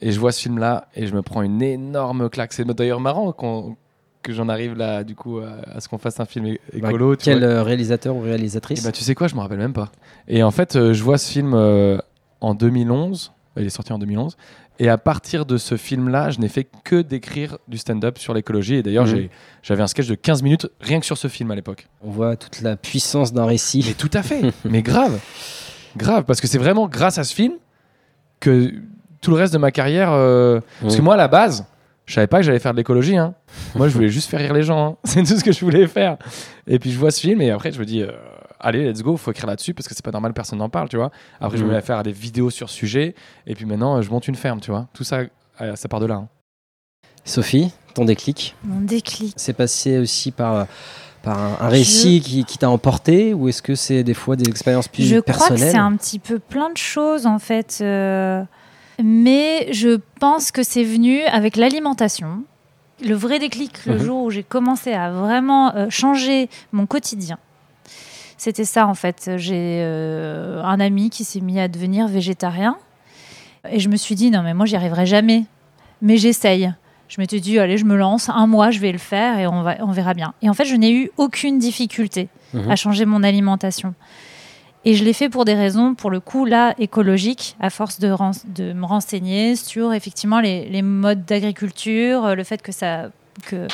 Et 0.00 0.12
je 0.12 0.18
vois 0.20 0.32
ce 0.32 0.40
film-là 0.40 0.88
et 0.96 1.06
je 1.06 1.14
me 1.14 1.22
prends 1.22 1.42
une 1.42 1.62
énorme 1.62 2.28
claque. 2.28 2.52
C'est 2.52 2.66
d'ailleurs 2.66 3.00
marrant 3.00 3.32
qu'on- 3.32 3.76
que 4.22 4.32
j'en 4.32 4.48
arrive 4.48 4.74
là, 4.74 5.04
du 5.04 5.14
coup, 5.14 5.38
à, 5.38 5.76
à 5.76 5.80
ce 5.80 5.88
qu'on 5.88 5.98
fasse 5.98 6.18
un 6.20 6.24
film 6.24 6.46
é- 6.46 6.60
écolo. 6.72 7.14
Quel 7.16 7.38
vois. 7.40 7.48
euh, 7.48 7.62
réalisateur 7.62 8.16
ou 8.16 8.22
Eh 8.24 8.28
réalisatrice 8.30 8.82
ben, 8.82 8.90
tu 8.92 9.04
sais 9.04 9.14
quoi, 9.14 9.28
je 9.28 9.34
me 9.34 9.40
rappelle 9.40 9.58
même 9.58 9.72
pas. 9.72 9.90
Et 10.26 10.42
en 10.42 10.50
fait, 10.50 10.76
euh, 10.76 10.94
je 10.94 11.02
vois 11.02 11.16
ce 11.18 11.30
film 11.30 11.52
euh, 11.54 11.98
en 12.40 12.54
2011. 12.54 13.32
Il 13.56 13.66
est 13.66 13.70
sorti 13.70 13.92
en 13.92 13.98
2011. 13.98 14.36
Et 14.80 14.88
à 14.88 14.98
partir 14.98 15.46
de 15.46 15.56
ce 15.56 15.76
film-là, 15.76 16.30
je 16.30 16.40
n'ai 16.40 16.48
fait 16.48 16.66
que 16.82 17.00
d'écrire 17.02 17.58
du 17.68 17.78
stand-up 17.78 18.18
sur 18.18 18.34
l'écologie. 18.34 18.74
Et 18.74 18.82
d'ailleurs, 18.82 19.06
Mhm. 19.06 19.28
j'avais 19.62 19.82
un 19.82 19.86
sketch 19.86 20.08
de 20.08 20.16
15 20.16 20.42
minutes 20.42 20.68
rien 20.80 20.98
que 20.98 21.06
sur 21.06 21.16
ce 21.16 21.28
film 21.28 21.50
à 21.52 21.54
l'époque. 21.54 21.86
On 22.02 22.10
voit 22.10 22.36
toute 22.36 22.60
la 22.62 22.76
puissance 22.76 23.32
d'un 23.32 23.44
récit. 23.46 23.84
Mais 23.86 23.94
tout 23.94 24.10
à 24.12 24.22
fait. 24.22 24.40
Mais 24.64 24.82
grave. 24.82 25.20
Grave. 25.96 26.24
Parce 26.24 26.40
que 26.40 26.48
c'est 26.48 26.58
vraiment 26.58 26.88
grâce 26.88 27.18
à 27.18 27.24
ce 27.24 27.32
film 27.34 27.52
que 28.40 28.72
tout 29.20 29.30
le 29.30 29.36
reste 29.36 29.52
de 29.52 29.58
ma 29.58 29.70
carrière. 29.70 30.10
euh, 30.12 30.60
Parce 30.80 30.96
que 30.96 31.02
moi, 31.02 31.14
à 31.14 31.16
la 31.16 31.28
base, 31.28 31.64
je 32.06 32.14
savais 32.14 32.26
pas 32.26 32.38
que 32.38 32.42
j'allais 32.42 32.58
faire 32.58 32.72
de 32.72 32.76
l'écologie. 32.78 33.16
hein. 33.16 33.34
Moi, 33.76 33.88
je 33.88 33.94
voulais 33.94 34.08
juste 34.08 34.28
faire 34.28 34.40
rire 34.40 34.52
les 34.52 34.62
gens. 34.64 34.86
hein. 34.92 34.96
C'est 35.04 35.22
tout 35.22 35.36
ce 35.38 35.44
que 35.44 35.52
je 35.52 35.60
voulais 35.64 35.86
faire. 35.86 36.16
Et 36.66 36.78
puis, 36.80 36.90
je 36.90 36.98
vois 36.98 37.10
ce 37.12 37.20
film 37.20 37.40
et 37.40 37.50
après, 37.50 37.70
je 37.70 37.78
me 37.78 37.84
dis. 37.86 38.02
euh, 38.02 38.10
Allez, 38.66 38.90
let's 38.90 39.02
go, 39.02 39.16
faut 39.18 39.30
écrire 39.30 39.46
là-dessus 39.46 39.74
parce 39.74 39.86
que 39.86 39.94
c'est 39.94 40.04
pas 40.04 40.10
normal, 40.10 40.32
personne 40.32 40.58
n'en 40.58 40.70
parle, 40.70 40.88
tu 40.88 40.96
vois. 40.96 41.10
Après, 41.40 41.58
je 41.58 41.62
me 41.62 41.68
Mhm. 41.68 41.72
mets 41.74 41.78
à 41.78 41.82
faire 41.82 42.02
des 42.02 42.12
vidéos 42.12 42.48
sur 42.50 42.70
ce 42.70 42.74
sujet 42.76 43.14
et 43.46 43.54
puis 43.54 43.66
maintenant, 43.66 44.00
je 44.00 44.10
monte 44.10 44.26
une 44.26 44.36
ferme, 44.36 44.60
tu 44.60 44.70
vois. 44.70 44.88
Tout 44.94 45.04
ça, 45.04 45.20
euh, 45.60 45.76
ça 45.76 45.88
part 45.88 46.00
de 46.00 46.06
là. 46.06 46.14
hein. 46.14 46.28
Sophie, 47.24 47.70
ton 47.94 48.04
déclic? 48.04 48.54
Mon 48.64 48.80
déclic. 48.80 49.34
C'est 49.36 49.52
passé 49.54 49.98
aussi 49.98 50.30
par, 50.30 50.66
par 51.22 51.38
un, 51.38 51.56
un 51.60 51.68
récit 51.68 52.20
qui, 52.20 52.44
qui 52.44 52.58
t'a 52.58 52.68
emporté 52.70 53.32
ou 53.34 53.48
est-ce 53.48 53.62
que 53.62 53.74
c'est 53.74 54.02
des 54.04 54.14
fois 54.14 54.36
des 54.36 54.48
expériences 54.48 54.88
plus 54.88 55.04
Je 55.04 55.18
crois 55.20 55.32
que 55.34 55.38
personnelles? 55.38 55.70
c'est 55.72 55.78
un 55.78 55.96
petit 55.96 56.18
peu 56.18 56.38
plein 56.38 56.70
de 56.70 56.76
choses 56.76 57.26
en 57.26 57.38
fait. 57.38 57.78
euh, 57.80 58.42
mais 59.02 59.72
je 59.72 59.98
pense 60.20 60.50
que 60.52 60.62
c'est 60.62 60.84
venu 60.84 61.22
avec 61.24 61.56
l'alimentation. 61.56 62.44
Le 63.04 63.14
vrai 63.14 63.38
déclic, 63.38 63.84
le 63.86 63.94
Mhm. 63.98 64.04
jour 64.04 64.22
où 64.24 64.30
j'ai 64.30 64.42
commencé 64.44 64.92
à 64.92 65.10
vraiment 65.10 65.74
euh, 65.74 65.86
changer 65.90 66.48
mon 66.72 66.86
quotidien. 66.86 67.38
C'était 68.36 68.64
ça 68.64 68.86
en 68.86 68.94
fait. 68.94 69.32
J'ai 69.36 69.80
euh, 69.82 70.62
un 70.62 70.80
ami 70.80 71.10
qui 71.10 71.24
s'est 71.24 71.40
mis 71.40 71.60
à 71.60 71.68
devenir 71.68 72.08
végétarien. 72.08 72.76
Et 73.70 73.80
je 73.80 73.88
me 73.88 73.96
suis 73.96 74.14
dit, 74.14 74.30
non 74.30 74.42
mais 74.42 74.54
moi 74.54 74.66
j'y 74.66 74.76
arriverai 74.76 75.06
jamais. 75.06 75.44
Mais 76.02 76.16
j'essaye. 76.16 76.72
Je 77.08 77.20
m'étais 77.20 77.40
dit, 77.40 77.58
allez, 77.58 77.76
je 77.76 77.84
me 77.84 77.96
lance. 77.96 78.28
Un 78.28 78.46
mois, 78.46 78.70
je 78.70 78.80
vais 78.80 78.92
le 78.92 78.98
faire 78.98 79.38
et 79.38 79.46
on, 79.46 79.62
va, 79.62 79.76
on 79.80 79.92
verra 79.92 80.14
bien. 80.14 80.34
Et 80.42 80.48
en 80.50 80.54
fait, 80.54 80.64
je 80.64 80.74
n'ai 80.74 80.92
eu 80.92 81.10
aucune 81.16 81.58
difficulté 81.58 82.28
Mhm. 82.54 82.70
à 82.70 82.76
changer 82.76 83.04
mon 83.04 83.22
alimentation. 83.22 83.94
Et 84.84 84.94
je 84.94 85.04
l'ai 85.04 85.12
fait 85.12 85.28
pour 85.28 85.44
des 85.44 85.54
raisons, 85.54 85.94
pour 85.94 86.10
le 86.10 86.20
coup, 86.20 86.44
là, 86.44 86.74
écologiques, 86.78 87.56
à 87.58 87.70
force 87.70 88.00
de, 88.00 88.08
me 88.72 88.84
renseigner 88.84 89.56
sur 89.56 89.92
effectivement 89.92 90.40
les, 90.40 90.68
les 90.68 90.82
modes 90.82 91.24
d'agriculture, 91.24 92.34
le 92.34 92.44
fait 92.44 92.60
que, 92.60 92.70
ça, 92.70 93.10
que 93.46 93.66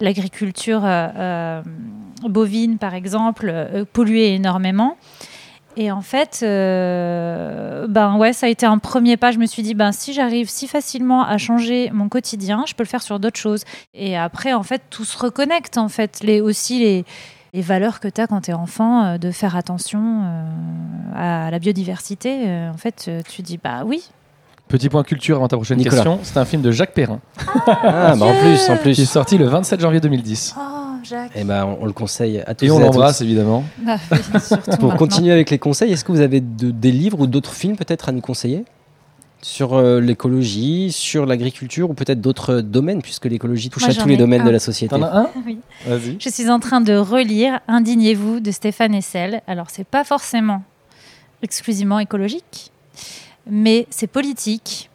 l'agriculture 0.00 0.84
euh, 0.84 1.08
euh, 1.16 1.62
bovine, 2.22 2.78
par 2.78 2.94
exemple, 2.94 3.50
euh, 3.52 3.84
polluait 3.92 4.34
énormément. 4.34 4.96
Et 5.76 5.92
en 5.92 6.00
fait, 6.00 6.38
ben 6.42 8.16
ouais, 8.16 8.32
ça 8.32 8.46
a 8.46 8.48
été 8.48 8.66
un 8.66 8.78
premier 8.78 9.16
pas. 9.16 9.30
Je 9.30 9.38
me 9.38 9.46
suis 9.46 9.62
dit, 9.62 9.74
ben 9.74 9.92
si 9.92 10.12
j'arrive 10.12 10.48
si 10.48 10.66
facilement 10.66 11.22
à 11.22 11.38
changer 11.38 11.90
mon 11.92 12.08
quotidien, 12.08 12.64
je 12.66 12.74
peux 12.74 12.82
le 12.82 12.88
faire 12.88 13.02
sur 13.02 13.20
d'autres 13.20 13.38
choses. 13.38 13.62
Et 13.94 14.16
après, 14.16 14.52
en 14.54 14.64
fait, 14.64 14.82
tout 14.90 15.04
se 15.04 15.16
reconnecte. 15.16 15.78
En 15.78 15.88
fait, 15.88 16.18
les 16.24 16.40
aussi 16.40 17.04
les 17.52 17.62
valeurs 17.62 18.00
que 18.00 18.08
tu 18.08 18.20
as 18.20 18.26
quand 18.26 18.40
tu 18.40 18.50
es 18.50 18.54
enfant, 18.54 19.18
de 19.18 19.30
faire 19.30 19.54
attention 19.54 20.24
à 21.14 21.48
la 21.52 21.58
biodiversité. 21.60 22.48
en 22.74 22.76
fait, 22.76 23.08
tu 23.28 23.42
dis, 23.42 23.60
bah 23.62 23.84
oui. 23.86 24.10
Petit 24.68 24.88
point 24.88 25.02
culture 25.02 25.36
avant 25.36 25.48
ta 25.48 25.56
prochaine 25.56 25.78
Nicolas. 25.78 25.96
question. 25.96 26.18
C'est 26.22 26.36
un 26.38 26.44
film 26.44 26.60
de 26.62 26.70
Jacques 26.70 26.92
Perrin 26.94 27.20
Ah, 27.66 28.14
bah 28.16 28.26
en 28.26 28.34
plus, 28.34 28.60
en 28.68 28.76
qui 28.76 28.90
est 28.90 28.94
plus. 28.94 29.08
sorti 29.08 29.38
le 29.38 29.46
27 29.46 29.80
janvier 29.80 30.00
2010. 30.00 30.54
Oh, 30.58 30.62
Jacques. 31.02 31.30
Eh 31.34 31.44
ben, 31.44 31.64
on, 31.64 31.78
on 31.82 31.86
le 31.86 31.92
conseille 31.92 32.42
à 32.46 32.54
tous 32.54 32.66
Et 32.66 32.70
on 32.70 32.78
l'embrasse 32.78 33.20
évidemment. 33.22 33.64
Bah, 33.82 33.96
Pour 34.10 34.88
maintenant. 34.88 34.96
continuer 34.96 35.32
avec 35.32 35.50
les 35.50 35.58
conseils, 35.58 35.92
est-ce 35.92 36.04
que 36.04 36.12
vous 36.12 36.20
avez 36.20 36.40
de- 36.40 36.70
des 36.70 36.92
livres 36.92 37.20
ou 37.20 37.26
d'autres 37.26 37.52
films 37.54 37.76
peut-être 37.76 38.08
à 38.10 38.12
nous 38.12 38.20
conseiller 38.20 38.64
sur 39.40 39.74
euh, 39.74 40.00
l'écologie, 40.00 40.90
sur 40.92 41.24
l'agriculture 41.24 41.88
ou 41.88 41.94
peut-être 41.94 42.20
d'autres 42.20 42.60
domaines 42.60 43.00
puisque 43.02 43.26
l'écologie 43.26 43.70
touche 43.70 43.84
Moi, 43.84 43.92
à 43.92 43.94
tous 43.94 44.08
les 44.08 44.14
ai 44.14 44.16
domaines 44.18 44.42
un. 44.42 44.46
de 44.46 44.50
la 44.50 44.58
société. 44.58 44.90
T'en 44.94 45.02
as 45.02 45.16
un? 45.16 45.28
Oui. 45.46 45.58
Vas-y. 45.86 46.16
Je 46.18 46.28
suis 46.28 46.50
en 46.50 46.58
train 46.58 46.80
de 46.80 46.94
relire 46.94 47.60
Indignez-vous 47.68 48.40
de 48.40 48.50
Stéphane 48.50 48.94
Hessel. 48.94 49.40
Alors, 49.46 49.66
c'est 49.70 49.86
pas 49.86 50.02
forcément 50.04 50.62
exclusivement 51.42 52.00
écologique, 52.00 52.72
mais 53.48 53.86
c'est 53.90 54.06
politique. 54.06 54.90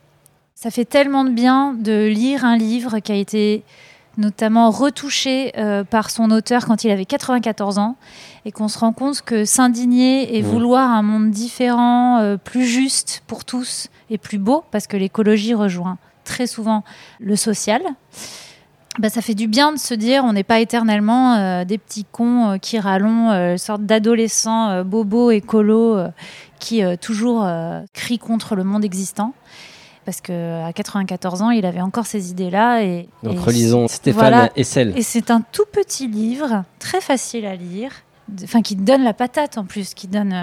Ça 0.56 0.72
fait 0.72 0.86
tellement 0.86 1.26
de 1.26 1.30
bien 1.30 1.74
de 1.74 2.08
lire 2.08 2.46
un 2.46 2.58
livre 2.58 3.00
qui 3.00 3.12
a 3.12 3.16
été 3.16 3.64
notamment 4.18 4.70
retouché 4.70 5.52
euh, 5.58 5.84
par 5.84 6.10
son 6.10 6.30
auteur 6.32 6.66
quand 6.66 6.84
il 6.84 6.92
avait 6.92 7.06
94 7.06 7.80
ans 7.80 7.96
et 8.46 8.52
qu'on 8.52 8.68
se 8.68 8.78
rend 8.78 8.94
compte 8.94 9.22
que 9.22 9.44
s'indigner 9.46 10.38
et 10.38 10.42
Mmh. 10.42 10.46
vouloir 10.46 10.92
un 10.92 11.02
monde 11.02 11.32
différent, 11.32 12.20
euh, 12.20 12.38
plus 12.38 12.66
juste 12.66 13.24
pour 13.28 13.44
tous 13.44 13.88
et 14.10 14.18
plus 14.18 14.38
beau, 14.38 14.64
parce 14.72 14.88
que 14.88 14.98
l'écologie 14.98 15.54
rejoint 15.54 15.98
très 16.24 16.48
souvent 16.48 16.84
le 17.20 17.36
social, 17.36 17.82
bah, 19.00 19.10
ça 19.10 19.22
fait 19.22 19.34
du 19.34 19.48
bien 19.48 19.74
de 19.74 19.80
se 19.80 19.94
dire 19.94 20.24
on 20.24 20.34
n'est 20.34 20.44
pas 20.44 20.60
éternellement 20.60 21.34
euh, 21.36 21.66
des 21.66 21.78
petits 21.78 22.06
cons 22.12 22.52
euh, 22.52 22.58
qui 22.58 22.80
râlons, 22.80 23.32
euh, 23.32 23.58
sorte 23.58 23.82
d'adolescents 23.84 24.70
euh, 24.70 24.84
bobos 24.84 25.32
écolos 25.32 25.98
qui 26.60 26.82
toujours 27.02 27.46
crient 27.94 28.20
contre 28.20 28.56
le 28.56 28.64
monde 28.64 28.86
existant. 28.86 29.34
Parce 30.06 30.22
qu'à 30.22 30.72
94 30.74 31.42
ans, 31.42 31.50
il 31.50 31.66
avait 31.66 31.82
encore 31.82 32.06
ces 32.06 32.32
idées-là. 32.32 32.84
Et, 32.84 33.10
Donc 33.22 33.36
et- 33.36 33.40
relisons 33.40 33.88
Stéphane 33.90 34.20
Voilà. 34.20 34.50
Et 34.98 35.02
c'est 35.02 35.30
un 35.32 35.42
tout 35.42 35.66
petit 35.72 36.08
livre, 36.08 36.64
très 36.80 37.02
facile 37.02 37.46
à 37.46 37.56
lire, 37.56 37.92
enfin 38.44 38.62
qui 38.62 38.76
donne 38.78 39.04
la 39.04 39.14
patate 39.14 39.58
en 39.58 39.66
plus, 39.66 39.94
qui 39.94 40.08
donne, 40.08 40.34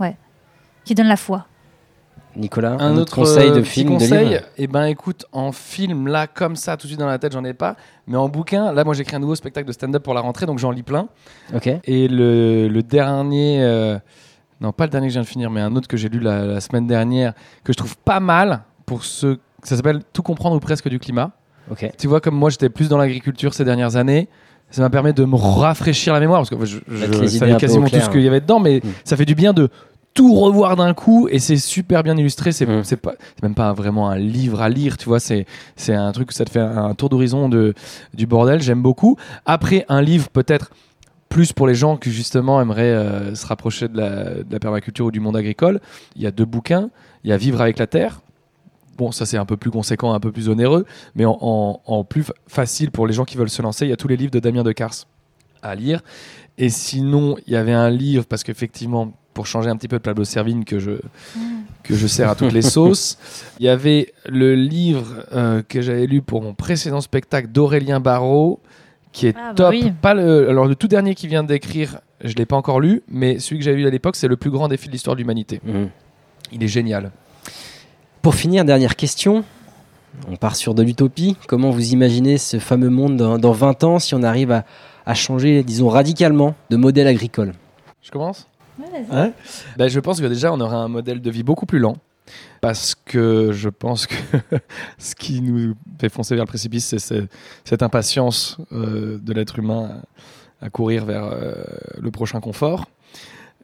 ouais, 0.00 0.16
qui 0.84 0.94
donne 0.96 1.08
la 1.08 1.16
foi. 1.16 1.46
Nicolas, 2.36 2.76
Un 2.78 2.96
autre 2.96 3.14
conseil 3.14 3.50
de 3.50 3.56
euh, 3.58 3.60
petit 3.62 3.70
film, 3.70 3.88
de 3.90 3.94
conseil, 3.94 4.28
livre 4.28 4.42
Eh 4.56 4.66
ben 4.68 4.84
écoute, 4.84 5.26
en 5.32 5.50
film 5.52 6.06
là 6.06 6.26
comme 6.28 6.54
ça 6.56 6.76
tout 6.76 6.82
de 6.86 6.88
suite 6.88 7.00
dans 7.00 7.06
la 7.06 7.18
tête, 7.18 7.32
j'en 7.32 7.44
ai 7.44 7.54
pas, 7.54 7.76
mais 8.06 8.16
en 8.16 8.28
bouquin, 8.28 8.72
là 8.72 8.84
moi 8.84 8.94
j'écris 8.94 9.16
un 9.16 9.20
nouveau 9.20 9.34
spectacle 9.34 9.66
de 9.66 9.72
stand-up 9.72 10.02
pour 10.02 10.14
la 10.14 10.20
rentrée 10.20 10.46
donc 10.46 10.58
j'en 10.58 10.70
lis 10.70 10.82
plein 10.84 11.08
Ok. 11.54 11.68
et 11.84 12.08
le, 12.08 12.68
le 12.68 12.82
dernier 12.82 13.62
euh, 13.62 13.98
non 14.60 14.72
pas 14.72 14.84
le 14.84 14.90
dernier 14.90 15.08
que 15.08 15.10
je 15.12 15.18
viens 15.18 15.22
de 15.22 15.28
finir 15.28 15.50
mais 15.50 15.60
un 15.60 15.74
autre 15.74 15.88
que 15.88 15.96
j'ai 15.96 16.08
lu 16.08 16.20
la, 16.20 16.44
la 16.44 16.60
semaine 16.60 16.86
dernière 16.86 17.32
que 17.64 17.72
je 17.72 17.78
trouve 17.78 17.96
pas 17.98 18.20
mal 18.20 18.60
pour 18.86 19.04
ceux 19.04 19.38
ça 19.62 19.76
s'appelle 19.76 20.00
Tout 20.12 20.22
comprendre 20.22 20.56
ou 20.56 20.60
presque 20.60 20.88
du 20.88 20.98
climat. 20.98 21.32
Ok. 21.70 21.90
Tu 21.98 22.06
vois 22.06 22.20
comme 22.20 22.34
moi 22.34 22.48
j'étais 22.50 22.70
plus 22.70 22.88
dans 22.88 22.96
l'agriculture 22.96 23.52
ces 23.54 23.64
dernières 23.64 23.96
années, 23.96 24.28
ça 24.70 24.80
m'a 24.82 24.88
permis 24.88 25.12
de 25.12 25.24
me 25.24 25.36
rafraîchir 25.36 26.14
la 26.14 26.20
mémoire 26.20 26.40
parce 26.40 26.48
que 26.50 26.64
je, 26.64 26.78
savais 27.28 27.56
quasiment 27.56 27.86
tout 27.88 28.00
ce 28.00 28.08
qu'il 28.08 28.22
y 28.22 28.26
avait 28.28 28.40
dedans 28.40 28.58
mais 28.60 28.76
Mm. 28.82 28.88
ça 29.04 29.16
fait 29.16 29.24
du 29.26 29.34
bien 29.34 29.52
de 29.52 29.68
tout 30.14 30.34
revoir 30.34 30.76
d'un 30.76 30.92
coup 30.92 31.28
et 31.30 31.38
c'est 31.38 31.56
super 31.56 32.02
bien 32.02 32.16
illustré 32.16 32.50
c'est 32.52 32.66
Mm. 32.66 32.82
c'est 32.84 32.96
pas 32.96 33.14
même 33.42 33.54
pas 33.54 33.72
vraiment 33.72 34.10
un 34.10 34.16
livre 34.16 34.60
à 34.60 34.68
lire 34.68 34.96
tu 34.96 35.06
vois 35.06 35.20
c'est 35.20 35.46
c'est 35.76 35.94
un 35.94 36.10
truc 36.12 36.32
ça 36.32 36.44
te 36.44 36.50
fait 36.50 36.58
un 36.60 36.94
tour 36.94 37.08
d'horizon 37.08 37.48
de 37.48 37.74
du 38.12 38.26
bordel 38.26 38.60
j'aime 38.60 38.82
beaucoup 38.82 39.16
après 39.46 39.84
un 39.88 40.02
livre 40.02 40.28
peut-être 40.28 40.72
plus 41.28 41.52
pour 41.52 41.68
les 41.68 41.76
gens 41.76 41.96
qui 41.96 42.10
justement 42.10 42.60
aimeraient 42.60 42.82
euh, 42.90 43.34
se 43.36 43.46
rapprocher 43.46 43.86
de 43.86 43.96
la, 43.96 44.34
de 44.42 44.46
la 44.52 44.58
permaculture 44.58 45.06
ou 45.06 45.10
du 45.12 45.20
monde 45.20 45.36
agricole 45.36 45.80
il 46.16 46.22
y 46.22 46.26
a 46.26 46.32
deux 46.32 46.44
bouquins 46.44 46.90
il 47.22 47.30
y 47.30 47.32
a 47.32 47.36
Vivre 47.36 47.60
avec 47.60 47.78
la 47.78 47.86
terre 47.86 48.20
Bon, 48.98 49.12
ça 49.12 49.24
c'est 49.24 49.38
un 49.38 49.46
peu 49.46 49.56
plus 49.56 49.70
conséquent, 49.70 50.12
un 50.12 50.20
peu 50.20 50.30
plus 50.30 50.50
onéreux, 50.50 50.84
mais 51.14 51.24
en, 51.24 51.38
en- 51.40 51.80
en 51.86 52.04
plus 52.04 52.22
fa- 52.22 52.34
facile 52.46 52.90
pour 52.90 53.06
les 53.06 53.14
gens 53.14 53.24
qui 53.24 53.38
veulent 53.38 53.48
se 53.48 53.62
lancer, 53.62 53.86
il 53.86 53.88
y 53.88 53.92
a 53.94 53.96
tous 53.96 54.08
les 54.08 54.16
livres 54.18 54.30
de 54.30 54.40
Damien 54.40 54.62
Decars 54.62 55.06
à 55.62 55.74
lire. 55.74 56.02
Et 56.58 56.68
sinon, 56.68 57.36
il 57.46 57.54
y 57.54 57.56
avait 57.56 57.72
un 57.72 57.88
livre, 57.88 58.26
parce 58.28 58.42
qu'effectivement, 58.42 59.12
pour 59.34 59.46
changer 59.46 59.70
un 59.70 59.76
petit 59.76 59.88
peu 59.88 59.96
de 59.98 60.02
Pablo 60.02 60.24
Servigne 60.24 60.64
que 60.64 60.78
je, 60.78 60.92
que 61.82 61.94
je 61.94 62.06
sers 62.06 62.28
à 62.28 62.34
toutes 62.34 62.52
les 62.52 62.62
sauces, 62.76 63.18
il 63.58 63.66
y 63.66 63.68
avait 63.68 64.12
le 64.28 64.54
livre 64.54 65.24
euh, 65.32 65.62
que 65.66 65.80
j'avais 65.80 66.06
lu 66.06 66.20
pour 66.22 66.42
mon 66.42 66.54
précédent 66.54 67.00
spectacle 67.00 67.48
d'Aurélien 67.48 68.00
Barraud, 68.00 68.60
qui 69.12 69.26
est 69.28 69.36
Ah, 69.38 69.48
bah 69.48 69.54
top. 69.54 69.70
oui. 69.70 69.92
Pas 70.02 70.14
le, 70.14 70.48
alors 70.48 70.66
le 70.66 70.74
tout 70.74 70.88
dernier 70.88 71.14
qu'il 71.14 71.28
vient 71.30 71.42
d'écrire, 71.44 72.00
je 72.22 72.34
l'ai 72.34 72.46
pas 72.46 72.56
encore 72.56 72.80
lu, 72.80 73.02
mais 73.08 73.38
celui 73.38 73.58
que 73.58 73.64
j'avais 73.64 73.78
lu 73.78 73.86
à 73.86 73.90
l'époque, 73.90 74.16
c'est 74.16 74.28
le 74.28 74.36
plus 74.36 74.50
grand 74.50 74.68
défi 74.68 74.88
de 74.88 74.92
l'histoire 74.92 75.16
de 75.16 75.20
l'humanité. 75.20 75.60
Mhm. 75.64 75.88
Il 76.52 76.62
est 76.62 76.68
génial. 76.68 77.10
Pour 78.22 78.34
finir, 78.34 78.64
dernière 78.64 78.96
question. 78.96 79.44
On 80.28 80.36
part 80.36 80.56
sur 80.56 80.74
de 80.74 80.82
l'utopie. 80.82 81.36
Comment 81.46 81.70
vous 81.70 81.92
imaginez 81.92 82.36
ce 82.36 82.58
fameux 82.58 82.90
monde 82.90 83.16
dans, 83.16 83.38
dans 83.38 83.52
20 83.52 83.84
ans 83.84 83.98
si 84.00 84.14
on 84.16 84.22
arrive 84.24 84.50
à, 84.50 84.64
à 85.06 85.14
changer, 85.14 85.62
disons, 85.62 85.88
radicalement 85.88 86.54
de 86.68 86.76
modèle 86.76 87.06
agricole? 87.06 87.52
Je 88.02 88.10
commence? 88.10 88.48
Ben, 89.76 89.88
je 89.88 90.00
pense 90.00 90.20
que 90.20 90.26
déjà, 90.26 90.52
on 90.52 90.60
aura 90.60 90.76
un 90.76 90.88
modèle 90.88 91.20
de 91.20 91.30
vie 91.30 91.42
beaucoup 91.42 91.66
plus 91.66 91.78
lent. 91.78 91.96
Parce 92.60 92.94
que 92.94 93.50
je 93.52 93.68
pense 93.68 94.06
que 94.06 94.14
ce 94.98 95.14
qui 95.14 95.40
nous 95.40 95.74
fait 96.00 96.08
foncer 96.08 96.34
vers 96.36 96.44
le 96.44 96.48
précipice, 96.48 96.86
c'est 96.86 96.98
ce- 96.98 97.26
cette 97.64 97.82
impatience 97.82 98.58
euh, 98.72 99.18
de 99.18 99.32
l'être 99.32 99.58
humain 99.58 100.00
à, 100.60 100.70
courir 100.70 101.04
vers 101.06 101.24
euh, 101.24 101.54
le 102.00 102.10
prochain 102.10 102.40
confort. 102.40 102.86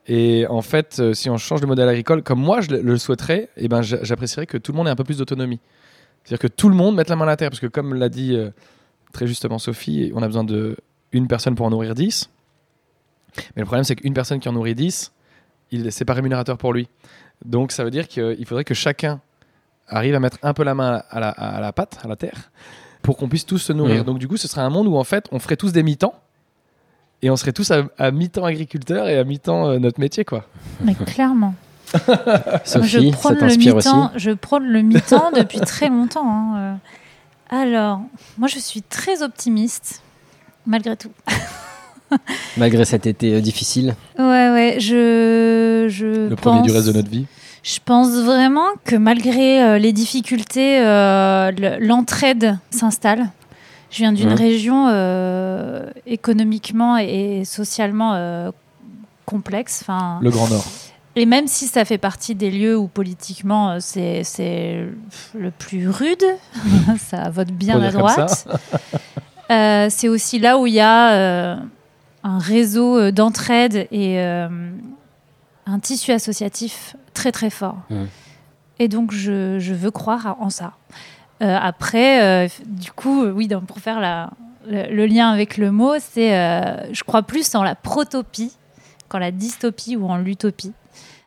Et 0.09 0.47
en 0.49 0.63
fait, 0.63 0.97
euh, 0.99 1.15
si 1.15 1.29
on 1.31 1.37
change 1.37 1.61
de 1.61 1.67
modèle 1.67 1.89
agricole, 1.89 2.23
comme 2.23 2.41
moi 2.41 2.61
je 2.61 2.71
le, 2.71 2.97
souhaiterais, 2.99 3.49
eh 3.57 3.69
ben, 3.69 3.83
j'a- 3.83 4.03
j'apprécierais 4.03 4.47
que 4.47 4.57
tout 4.59 4.73
le 4.73 4.77
monde 4.79 4.89
ait 4.89 4.91
un 4.93 4.97
peu 4.97 5.05
plus 5.05 5.19
d'autonomie. 5.19 5.61
C'est-à-dire 6.25 6.41
que 6.51 6.53
tout 6.53 6.69
le 6.69 6.75
monde 6.75 6.97
mette 6.97 7.09
la 7.09 7.17
main 7.17 7.25
à 7.25 7.29
la 7.29 7.37
terre, 7.37 7.51
parce 7.51 7.61
que 7.61 7.67
comme 7.69 7.95
l'a 7.95 8.09
dit 8.09 8.37
très 9.13 9.27
justement 9.29 9.59
Sophie, 9.59 10.11
on 10.15 10.23
a 10.23 10.27
besoin 10.27 10.43
de 10.45 10.77
une 11.13 11.29
personne 11.29 11.55
pour 11.55 11.67
en 11.67 11.71
nourrir 11.71 11.95
10. 11.95 12.31
Mais 13.55 13.63
le 13.63 13.65
problème, 13.67 13.85
c'est 13.85 13.97
qu'une 13.97 14.15
personne 14.15 14.41
qui 14.41 14.49
en 14.49 14.53
nourrit 14.53 14.75
10, 14.75 15.13
il 15.73 15.91
c'est 15.93 16.05
pas 16.05 16.15
rémunérateur 16.15 16.57
pour 16.59 16.73
lui. 16.73 16.89
Donc 17.45 17.73
ça 17.73 17.85
veut 17.85 17.91
dire 17.91 18.09
qu'il 18.09 18.45
faudrait 18.47 18.65
que 18.65 18.75
chacun 18.75 19.21
arrive 19.89 20.15
à 20.15 20.21
mettre 20.21 20.39
un 20.43 20.55
peu 20.55 20.65
la 20.65 20.75
main 20.75 21.03
à 21.11 21.21
la, 21.21 21.29
à 21.31 21.61
la 21.61 21.73
pâte, 21.73 21.99
à 22.03 22.09
la 22.09 22.17
terre, 22.17 22.51
pour 23.03 23.17
qu'on 23.17 23.29
puisse 23.29 23.47
tous 23.47 23.59
se 23.59 23.73
nourrir. 23.73 23.99
Mhm. 23.99 24.05
Donc 24.05 24.19
du 24.19 24.27
coup, 24.29 24.37
ce 24.37 24.49
serait 24.49 24.63
un 24.63 24.71
monde 24.71 24.87
où 24.89 24.97
en 24.97 25.05
fait, 25.05 25.27
on 25.33 25.39
ferait 25.39 25.57
tous 25.57 25.73
des 25.73 25.83
mi-temps. 25.83 26.15
Et 27.23 27.31
on 27.31 27.37
serait 27.37 27.53
tous 27.53 27.71
à, 27.71 27.85
à 27.97 28.11
mi-temps 28.11 28.45
agriculteurs 28.45 29.09
et 29.09 29.17
à 29.19 29.25
mi-temps 29.25 29.71
euh, 29.71 29.79
notre 29.79 29.99
métier, 30.01 30.25
quoi. 30.27 30.45
Mais 30.83 30.95
clairement. 30.95 31.55
Sophie, 32.65 32.89
je 32.89 33.11
ça 33.11 33.17
prône 33.17 33.35
le 33.35 33.41
t'inspire 33.41 33.77
aussi? 33.77 33.89
mi-temps. 33.89 34.13
Je 34.17 34.31
prône 34.33 34.67
le 34.67 34.83
mi-temps 34.83 35.31
depuis 35.35 35.61
très 35.61 35.89
longtemps. 35.89 36.29
hein, 36.29 36.57
euh. 36.59 36.75
Alors, 37.49 38.01
moi, 38.37 38.49
je 38.49 38.59
suis 38.59 38.83
très 38.83 39.23
optimiste, 39.23 40.03
malgré 40.67 40.95
tout. 40.97 41.11
Malgré 42.57 42.85
cet 42.85 43.07
été 43.07 43.35
euh, 43.35 43.41
difficile. 43.41 43.95
Ouais, 44.19 44.25
ouais, 44.51 44.77
je, 44.79 45.87
je 45.89 46.29
Le 46.29 46.37
premier 46.37 46.63
du 46.63 46.71
reste 46.71 46.87
de 46.89 46.93
notre 46.93 47.11
vie. 47.11 47.27
Je 47.63 47.79
pense 47.85 48.11
vraiment 48.11 48.69
que 48.85 48.95
malgré 48.97 49.61
euh, 49.63 49.79
les 49.79 49.93
difficultés, 49.93 50.79
euh, 50.81 51.51
le- 51.51 51.85
l'entraide 51.85 52.59
s'installe. 52.71 53.27
Je 53.91 53.99
viens 53.99 54.13
d'une 54.13 54.33
région 54.33 54.87
euh, 54.89 55.89
économiquement 56.07 56.97
et 56.97 57.43
socialement 57.45 58.15
euh, 58.15 58.51
complexe. 59.25 59.81
Enfin, 59.83 60.19
Le 60.23 60.31
Grand 60.31 60.49
Nord. 60.49 60.65
et 61.17 61.25
même 61.27 61.47
si 61.49 61.67
ça 61.67 61.85
fait 61.85 61.99
partie 61.99 62.35
des 62.35 62.51
lieux 62.51 62.77
où 62.77 62.87
politiquement 62.89 63.79
c'est 63.81 64.23
c'est 64.23 64.87
le 65.37 65.51
plus 65.51 65.89
rude, 65.89 66.25
ça 66.99 67.31
vote 67.31 67.51
bien 67.53 67.81
à 67.81 67.91
droite. 67.91 68.47
euh, 69.51 69.87
c'est 69.91 70.09
aussi 70.09 70.39
là 70.39 70.59
où 70.59 70.67
il 70.67 70.75
y 70.75 70.81
a 70.81 71.13
euh, 71.13 71.57
un 72.27 72.39
réseau 72.39 72.99
euh, 72.99 73.13
d'entraide 73.13 73.87
et 73.93 74.19
euh, 74.21 74.49
un 75.67 75.79
tissu 75.79 76.11
associatif 76.13 76.97
très 77.15 77.33
très 77.33 77.51
fort. 77.51 77.79
Et 78.79 78.89
donc 78.89 79.13
je, 79.13 79.59
je 79.59 79.73
veux 79.75 79.91
croire 79.91 80.37
en 80.41 80.51
ça. 80.51 80.73
Euh, 81.43 81.57
après, 81.61 82.23
euh, 82.23 82.49
du 82.67 82.91
coup, 82.93 83.25
oui, 83.25 83.47
donc 83.47 83.65
pour 83.67 83.79
faire 83.79 84.01
la- 84.01 84.31
le, 84.69 84.93
le 84.95 85.07
lien 85.07 85.31
avec 85.31 85.57
le 85.59 85.71
mot, 85.71 85.95
c'est 86.01 86.37
euh, 86.37 86.93
je 86.93 87.05
crois 87.05 87.23
plus 87.23 87.55
en 87.55 87.63
la 87.63 87.75
protopie 87.75 88.53
qu'en 89.09 89.19
la 89.19 89.31
dystopie 89.31 89.97
ou 89.97 90.07
en 90.09 90.17
l'utopie. 90.19 90.73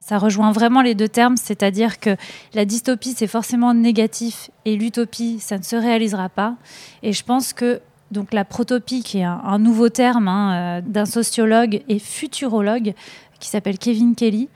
Ça 0.01 0.17
rejoint 0.17 0.51
vraiment 0.51 0.81
les 0.81 0.95
deux 0.95 1.07
termes, 1.07 1.37
c'est-à-dire 1.37 1.99
que 1.99 2.15
la 2.55 2.65
dystopie, 2.65 3.13
c'est 3.15 3.27
forcément 3.27 3.73
négatif 3.75 4.49
et 4.65 4.75
l'utopie, 4.75 5.39
ça 5.39 5.57
ne 5.57 5.63
se 5.63 5.75
réalisera 5.75 6.29
pas. 6.29 6.55
Et 7.03 7.13
je 7.13 7.23
pense 7.23 7.53
que 7.53 7.79
donc 8.11 8.33
la 8.33 8.45
protopie, 8.45 9.03
qui 9.03 9.19
est 9.19 9.23
un, 9.23 9.39
un 9.43 9.59
nouveau 9.59 9.89
terme 9.89 10.27
hein, 10.27 10.53
euh, 10.53 10.81
d'un 10.85 11.05
sociologue 11.05 11.81
et 11.87 11.99
futurologue 11.99 12.93
qui 13.39 13.49
s'appelle 13.49 13.77
Kevin 13.77 14.15
Kelly, 14.15 14.49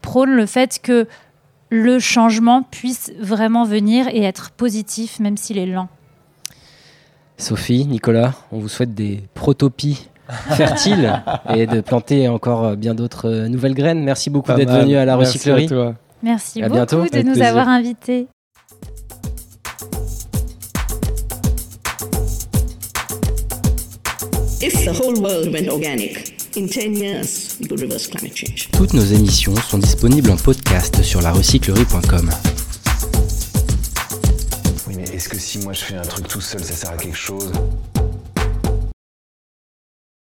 prône 0.00 0.30
le 0.30 0.46
fait 0.46 0.80
que 0.82 1.06
le 1.70 1.98
changement 1.98 2.62
puisse 2.62 3.12
vraiment 3.18 3.64
venir 3.64 4.06
et 4.08 4.22
être 4.22 4.50
positif, 4.52 5.18
même 5.20 5.36
s'il 5.36 5.58
est 5.58 5.66
lent. 5.66 5.88
Sophie, 7.36 7.84
Nicolas, 7.86 8.32
on 8.52 8.58
vous 8.58 8.68
souhaite 8.68 8.94
des 8.94 9.24
protopies 9.34 10.08
fertiles 10.50 11.20
et 11.54 11.66
de 11.66 11.80
planter 11.80 12.28
encore 12.28 12.76
bien 12.76 12.94
d'autres 12.94 13.28
euh, 13.28 13.48
nouvelles 13.48 13.74
graines. 13.74 14.04
Merci 14.04 14.30
beaucoup 14.30 14.52
d'être 14.52 14.70
venu 14.72 14.96
à 14.96 15.04
la 15.04 15.16
Merci 15.16 15.38
recyclerie. 15.38 15.66
toi. 15.66 15.94
Merci 16.22 16.62
À 16.62 16.68
beaucoup 16.68 16.76
bientôt, 16.76 16.96
de 16.96 17.00
avec 17.12 17.24
nous 17.26 17.32
plaisir. 17.32 17.46
avoir 17.48 17.68
invités. 17.68 18.28
If 24.64 24.82
the 24.86 24.94
whole 24.94 25.12
world 25.20 25.52
went 25.52 25.68
organic, 25.68 26.40
in 26.56 26.66
10 26.66 26.96
years, 26.96 27.58
we 27.60 27.68
could 27.68 27.82
reverse 27.82 28.06
climate 28.06 28.34
change. 28.34 28.70
Toutes 28.72 28.94
nos 28.94 29.04
émissions 29.04 29.54
sont 29.56 29.76
disponibles 29.76 30.30
en 30.30 30.36
podcast 30.36 31.02
sur 31.02 31.20
larecyclerie.com. 31.20 32.30
Oui, 34.88 34.94
mais 34.96 35.02
est-ce 35.14 35.28
que 35.28 35.38
si 35.38 35.58
moi 35.58 35.74
je 35.74 35.84
fais 35.84 35.96
un 35.96 36.00
truc 36.00 36.28
tout 36.28 36.40
seul, 36.40 36.64
ça 36.64 36.72
sert 36.72 36.90
à 36.92 36.96
quelque 36.96 37.14
chose? 37.14 37.52